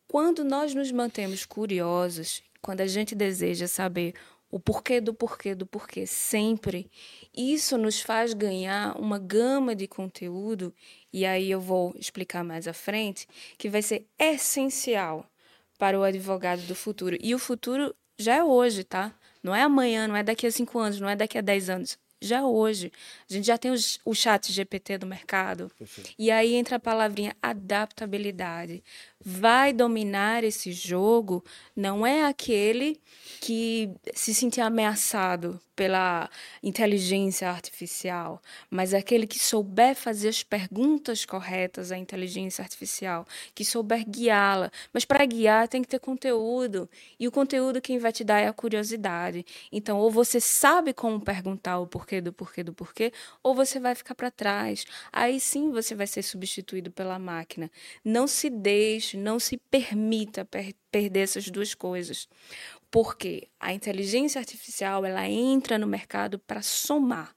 Quando 0.09 0.45
nós 0.45 0.75
nos 0.75 0.93
mantemos 0.93 1.45
curiosos, 1.45 2.43
quando 2.63 2.81
a 2.81 2.87
gente 2.87 3.15
deseja 3.15 3.67
saber 3.67 4.15
o 4.51 4.61
porquê 4.61 5.01
do 5.01 5.13
porquê 5.13 5.55
do 5.55 5.67
porquê 5.67 6.07
sempre, 6.07 6.91
isso 7.37 7.77
nos 7.77 8.01
faz 8.01 8.33
ganhar 8.33 8.97
uma 8.99 9.19
gama 9.19 9.75
de 9.75 9.89
conteúdo, 9.89 10.73
e 11.13 11.27
aí 11.27 11.51
eu 11.51 11.61
vou 11.61 11.95
explicar 11.99 12.45
mais 12.45 12.69
à 12.69 12.73
frente, 12.73 13.27
que 13.59 13.69
vai 13.69 13.83
ser 13.83 14.07
essencial 14.19 15.29
para 15.79 15.99
o 15.99 16.05
advogado 16.05 16.63
do 16.63 16.75
futuro. 16.75 17.17
E 17.21 17.35
o 17.35 17.39
futuro 17.39 17.95
já 18.19 18.37
é 18.37 18.45
hoje, 18.45 18.85
tá? 18.85 19.15
Não 19.43 19.55
é 19.55 19.63
amanhã, 19.63 20.09
não 20.09 20.17
é 20.17 20.23
daqui 20.23 20.47
a 20.47 20.51
cinco 20.51 20.79
anos, 20.79 21.01
não 21.01 21.09
é 21.09 21.17
daqui 21.17 21.37
a 21.37 21.43
dez 21.43 21.69
anos 21.69 21.99
já 22.21 22.45
hoje. 22.45 22.93
A 23.29 23.33
gente 23.33 23.47
já 23.47 23.59
tem 23.59 23.71
os, 23.71 23.99
o 24.05 24.15
chat 24.15 24.53
GPT 24.53 24.99
do 24.99 25.07
mercado. 25.07 25.71
Perfeito. 25.79 26.15
E 26.19 26.31
aí 26.31 26.55
entra 26.55 26.77
a 26.77 26.81
palavrinha 26.81 27.37
adaptabilidade. 27.43 28.83
Vai 29.29 29.73
dominar 29.73 30.45
esse 30.45 30.71
jogo 30.71 31.45
não 31.75 32.07
é 32.07 32.25
aquele 32.27 32.97
que 33.41 33.91
se 34.15 34.33
sentir 34.33 34.61
ameaçado 34.61 35.61
pela 35.77 36.31
inteligência 36.63 37.51
artificial, 37.51 38.41
mas 38.71 38.95
aquele 38.95 39.27
que 39.27 39.39
souber 39.39 39.95
fazer 39.95 40.29
as 40.29 40.43
perguntas 40.43 41.27
corretas 41.27 41.93
à 41.93 41.99
inteligência 41.99 42.63
artificial, 42.63 43.27
que 43.55 43.63
souber 43.63 44.09
guiá-la. 44.09 44.71
Mas 44.91 45.05
para 45.05 45.25
guiar 45.27 45.69
tem 45.69 45.83
que 45.83 45.89
ter 45.89 46.01
conteúdo, 46.01 46.89
e 47.21 47.29
o 47.29 47.31
conteúdo 47.31 47.81
quem 47.83 47.99
vai 47.99 48.11
te 48.11 48.25
dar 48.25 48.41
é 48.41 48.49
a 48.49 48.55
curiosidade. 48.55 49.45
Então, 49.71 49.99
ou 49.99 50.11
você 50.11 50.41
sabe 50.41 50.95
como 50.95 51.21
perguntar 51.21 51.79
o 51.79 51.87
porquê 51.87 52.23
do 52.23 52.33
porquê 52.33 52.63
do 52.63 52.73
porquê, 52.73 53.13
ou 53.43 53.55
você 53.55 53.79
vai 53.79 53.95
ficar 53.95 54.15
para 54.15 54.31
trás. 54.31 54.87
Aí 55.13 55.39
sim 55.39 55.71
você 55.71 55.95
vai 55.95 56.07
ser 56.07 56.23
substituído 56.23 56.91
pela 56.91 57.19
máquina. 57.19 57.71
Não 58.03 58.27
se 58.27 58.49
deixe, 58.49 59.16
não 59.17 59.39
se 59.39 59.57
permita 59.57 60.45
per 60.45 60.75
perder 60.91 61.21
essas 61.21 61.49
duas 61.51 61.75
coisas. 61.75 62.29
Porque 62.91 63.49
a 63.59 63.73
inteligência 63.73 64.39
artificial 64.39 65.05
ela 65.05 65.29
entra 65.29 65.79
no 65.79 65.87
mercado 65.87 66.39
para 66.39 66.63
somar, 66.63 67.35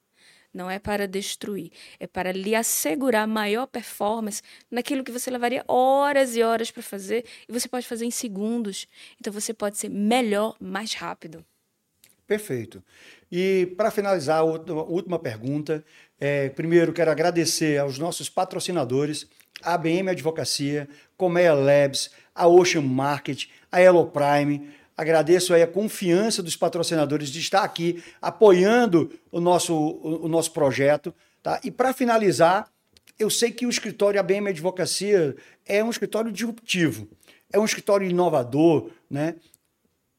não 0.53 0.69
é 0.69 0.79
para 0.79 1.07
destruir, 1.07 1.71
é 1.99 2.07
para 2.07 2.31
lhe 2.31 2.55
assegurar 2.55 3.27
maior 3.27 3.67
performance 3.67 4.41
naquilo 4.69 5.03
que 5.03 5.11
você 5.11 5.29
levaria 5.29 5.63
horas 5.67 6.35
e 6.35 6.43
horas 6.43 6.71
para 6.71 6.83
fazer 6.83 7.25
e 7.47 7.51
você 7.51 7.67
pode 7.67 7.87
fazer 7.87 8.05
em 8.05 8.11
segundos. 8.11 8.87
Então 9.19 9.31
você 9.33 9.53
pode 9.53 9.77
ser 9.77 9.89
melhor 9.89 10.55
mais 10.59 10.93
rápido. 10.93 11.45
Perfeito. 12.29 12.83
E 13.31 13.73
para 13.75 13.89
finalizar, 13.89 14.37
a 14.37 14.43
última 14.43 15.17
pergunta. 15.17 15.83
É, 16.19 16.49
primeiro, 16.49 16.93
quero 16.93 17.09
agradecer 17.09 17.79
aos 17.79 17.97
nossos 17.97 18.29
patrocinadores, 18.29 19.25
a 19.63 19.73
ABM 19.73 20.11
Advocacia, 20.11 20.87
Comea 21.17 21.55
Labs, 21.55 22.11
a 22.35 22.47
Ocean 22.47 22.83
Market, 22.83 23.47
a 23.71 23.81
Elo 23.81 24.05
Prime. 24.11 24.69
Agradeço 24.95 25.55
aí 25.55 25.63
a 25.63 25.67
confiança 25.67 26.43
dos 26.43 26.55
patrocinadores 26.55 27.29
de 27.29 27.39
estar 27.39 27.63
aqui 27.63 28.03
apoiando 28.21 29.11
o 29.31 29.41
nosso, 29.41 29.73
o, 29.73 30.25
o 30.25 30.27
nosso 30.27 30.51
projeto. 30.51 31.11
Tá? 31.41 31.59
E 31.63 31.71
para 31.71 31.95
finalizar, 31.95 32.69
eu 33.17 33.31
sei 33.31 33.49
que 33.49 33.65
o 33.65 33.71
escritório 33.71 34.19
ABM 34.19 34.49
Advocacia 34.49 35.35
é 35.65 35.83
um 35.83 35.89
escritório 35.89 36.31
disruptivo, 36.31 37.09
é 37.51 37.57
um 37.57 37.65
escritório 37.65 38.07
inovador, 38.07 38.91
né? 39.09 39.33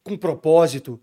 com 0.03 0.17
propósito. 0.17 1.01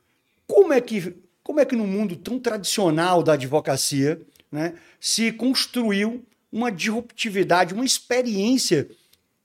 Como 0.58 0.74
é 0.74 0.82
que, 0.82 1.16
como 1.44 1.60
é 1.60 1.66
que 1.66 1.76
no 1.76 1.86
mundo 1.86 2.16
tão 2.16 2.40
tradicional 2.40 3.22
da 3.22 3.34
advocacia 3.34 4.20
né, 4.52 4.74
se 5.00 5.32
construiu 5.32 6.26
uma 6.52 6.72
disruptividade, 6.72 7.76
uma 7.76 7.86
experiência 7.86 8.90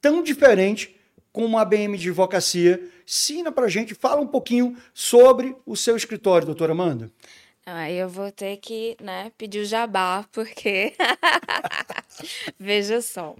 tão 0.00 0.22
diferente 0.22 0.96
como 1.30 1.58
a 1.58 1.60
ABM 1.60 1.96
Advocacia 1.96 2.90
Ensina 3.06 3.52
para 3.52 3.66
a 3.66 3.68
gente, 3.68 3.94
fala 3.94 4.22
um 4.22 4.26
pouquinho 4.26 4.74
sobre 4.94 5.54
o 5.66 5.76
seu 5.76 5.94
escritório, 5.98 6.46
doutora 6.46 6.72
Amanda. 6.72 7.12
Aí 7.66 7.98
eu 7.98 8.08
vou 8.08 8.32
ter 8.32 8.56
que 8.56 8.96
né, 8.98 9.30
pedir 9.36 9.58
o 9.58 9.66
jabá, 9.66 10.24
porque. 10.32 10.94
Veja 12.58 13.02
só. 13.02 13.36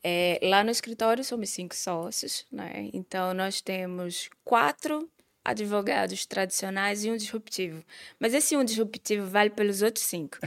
É, 0.00 0.38
lá 0.44 0.62
no 0.62 0.70
escritório 0.70 1.24
somos 1.24 1.50
cinco 1.50 1.74
sócios, 1.74 2.46
né? 2.52 2.88
Então 2.92 3.34
nós 3.34 3.60
temos 3.60 4.30
quatro 4.44 5.10
advogados 5.44 6.26
tradicionais 6.26 7.04
e 7.04 7.10
um 7.10 7.16
disruptivo. 7.16 7.84
Mas 8.18 8.34
esse 8.34 8.56
um 8.56 8.64
disruptivo 8.64 9.26
vale 9.26 9.50
pelos 9.50 9.82
outros 9.82 10.04
cinco 10.04 10.38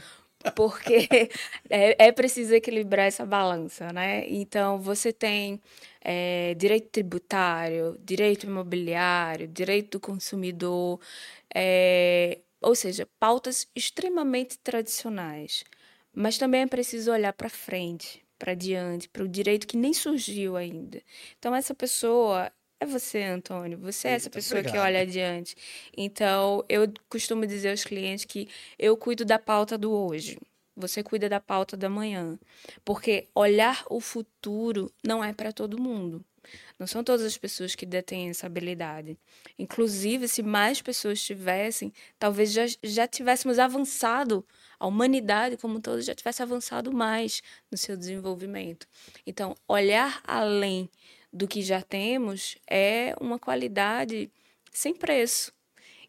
porque 0.51 1.07
é, 1.70 2.07
é, 2.07 2.11
preciso 2.11 2.53
equilibrar 2.53 3.05
essa 3.07 3.26
balança, 3.26 3.91
né? 3.93 4.28
Então, 4.28 4.80
você 4.80 5.13
tem 5.13 5.61
é, 6.01 6.53
direito 6.55 6.89
tributário, 6.89 7.97
direito 8.03 8.45
imobiliário, 8.45 9.47
direito 9.47 9.91
do 9.91 9.99
consumidor, 9.99 10.99
é, 11.53 12.39
ou 12.61 12.76
seja, 12.76 13.07
pautas 13.20 13.67
extremamente 13.76 14.57
tradicionais. 14.59 15.63
Mas 16.13 16.38
também 16.38 16.61
é 16.61 16.67
preciso 16.67 17.11
olhar 17.11 17.34
para 17.34 17.49
frente, 17.49 18.24
para 18.38 18.53
diante, 18.53 19.09
para 19.09 19.24
o 19.24 19.28
direito 19.28 19.67
que 19.67 19.78
nem 19.78 19.93
surgiu 19.93 20.55
ainda. 20.55 21.01
Então, 21.39 21.55
essa 21.55 21.74
pessoa 21.74 22.51
é 22.84 22.86
você, 22.86 23.23
Antônio. 23.23 23.77
Você 23.79 24.07
é 24.07 24.11
essa 24.11 24.29
pessoa 24.29 24.59
obrigado. 24.59 24.81
que 24.81 24.88
olha 24.88 25.01
adiante. 25.01 25.55
Então, 25.95 26.63
eu 26.69 26.91
costumo 27.09 27.45
dizer 27.45 27.71
aos 27.71 27.84
clientes 27.84 28.25
que 28.25 28.47
eu 28.77 28.95
cuido 28.95 29.25
da 29.25 29.39
pauta 29.39 29.77
do 29.77 29.91
hoje. 29.91 30.38
Você 30.75 31.03
cuida 31.03 31.29
da 31.29 31.39
pauta 31.39 31.77
da 31.77 31.89
manhã. 31.89 32.38
Porque 32.84 33.27
olhar 33.34 33.84
o 33.89 33.99
futuro 33.99 34.91
não 35.03 35.23
é 35.23 35.34
para 35.34 35.51
todo 35.51 35.81
mundo. 35.81 36.23
Não 36.77 36.86
são 36.88 37.03
todas 37.03 37.25
as 37.25 37.38
pessoas 37.38 37.73
que 37.75 37.86
detêm 37.86 38.29
essa 38.29 38.47
habilidade. 38.47 39.17
Inclusive, 39.57 40.27
se 40.27 40.43
mais 40.43 40.81
pessoas 40.81 41.23
tivessem, 41.23 41.93
talvez 42.19 42.51
já, 42.51 42.65
já 42.84 43.07
tivéssemos 43.07 43.59
avançado, 43.59 44.45
a 44.79 44.88
humanidade 44.88 45.55
como 45.55 45.77
um 45.77 45.81
todo 45.81 46.01
já 46.01 46.13
tivesse 46.13 46.43
avançado 46.43 46.91
mais 46.91 47.41
no 47.71 47.77
seu 47.77 47.95
desenvolvimento. 47.95 48.88
Então, 49.25 49.55
olhar 49.67 50.21
além 50.25 50.89
do 51.34 51.47
que 51.47 51.61
já 51.61 51.81
temos 51.81 52.55
é 52.69 53.15
uma 53.19 53.39
qualidade 53.39 54.31
sem 54.71 54.93
preço. 54.93 55.51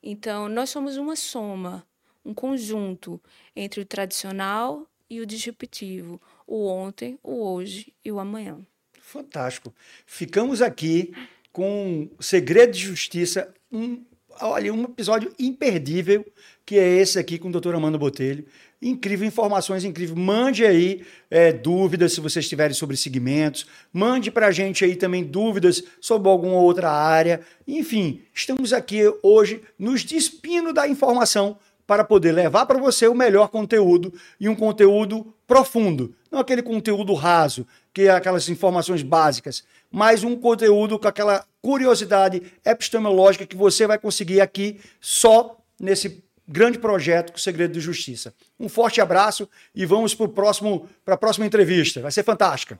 Então, 0.03 0.49
nós 0.49 0.68
somos 0.68 0.99
uma 0.99 1.16
soma, 1.16 1.87
um 2.22 2.35
conjunto 2.35 3.20
entre 3.57 3.81
o 3.81 3.87
tradicional 3.87 4.87
e 5.09 5.20
o 5.20 5.27
disruptivo, 5.27 6.20
o 6.47 6.66
ontem, 6.66 7.18
o 7.22 7.43
hoje 7.43 7.95
e 8.05 8.12
o 8.12 8.18
amanhã. 8.18 8.59
Fantástico. 9.01 9.75
Ficamos 10.07 10.61
aqui 10.61 11.12
com 11.53 12.11
Segredo 12.20 12.72
de 12.72 12.81
Justiça, 12.81 13.55
um, 13.70 14.05
olha, 14.41 14.75
um 14.75 14.85
episódio 14.85 15.33
imperdível, 15.39 16.25
que 16.66 16.79
é 16.79 16.87
esse 16.99 17.18
aqui 17.18 17.39
com 17.39 17.49
o 17.49 17.53
doutor 17.53 17.75
Amanda 17.75 17.97
Botelho. 17.97 18.47
Incrível, 18.85 19.26
informações 19.26 19.82
incríveis. 19.82 20.18
Mande 20.18 20.62
aí 20.62 21.07
é, 21.30 21.51
dúvidas 21.51 22.12
se 22.12 22.20
vocês 22.20 22.47
tiverem 22.47 22.74
sobre 22.74 22.99
segmentos. 22.99 23.66
Mande 23.91 24.30
para 24.30 24.49
a 24.49 24.51
gente 24.51 24.85
aí 24.85 24.95
também 24.95 25.24
dúvidas 25.24 25.82
sobre 26.03 26.28
alguma 26.28 26.59
outra 26.59 26.91
área. 26.91 27.41
Enfim, 27.66 28.20
estamos 28.35 28.74
aqui 28.74 29.01
hoje 29.22 29.62
nos 29.78 30.05
despindo 30.05 30.70
da 30.70 30.87
informação 30.87 31.57
para 31.87 32.05
poder 32.05 32.32
levar 32.32 32.66
para 32.66 32.78
você 32.78 33.09
o 33.09 33.14
melhor 33.14 33.49
conteúdo 33.49 34.12
e 34.39 34.51
um 34.51 34.55
conteúdo 34.55 35.35
profundo, 35.47 36.14
não 36.30 36.39
aquele 36.39 36.62
conteúdo 36.62 37.14
raso, 37.14 37.66
que 37.93 38.03
é 38.03 38.11
aquelas 38.11 38.49
informações 38.49 39.03
básicas, 39.03 39.64
mas 39.91 40.24
um 40.24 40.37
conteúdo 40.37 40.99
com 40.99 41.09
aquela 41.09 41.45
curiosidade 41.62 42.43
epistemológica 42.64 43.47
que 43.47 43.57
você 43.57 43.87
vai 43.87 43.99
conseguir 43.99 44.41
aqui 44.41 44.78
só 45.01 45.59
nesse 45.80 46.22
grande 46.47 46.79
projeto 46.79 47.33
com 47.33 47.39
o 47.39 47.41
Segredo 47.41 47.73
de 47.73 47.81
Justiça. 47.81 48.35
Um 48.59 48.69
forte 48.69 49.01
abraço 49.01 49.49
e 49.75 49.87
vamos 49.87 50.15
para 50.15 51.15
a 51.15 51.17
próxima 51.17 51.47
entrevista. 51.47 52.01
Vai 52.01 52.13
ser 52.13 52.23
fantástica. 52.23 52.79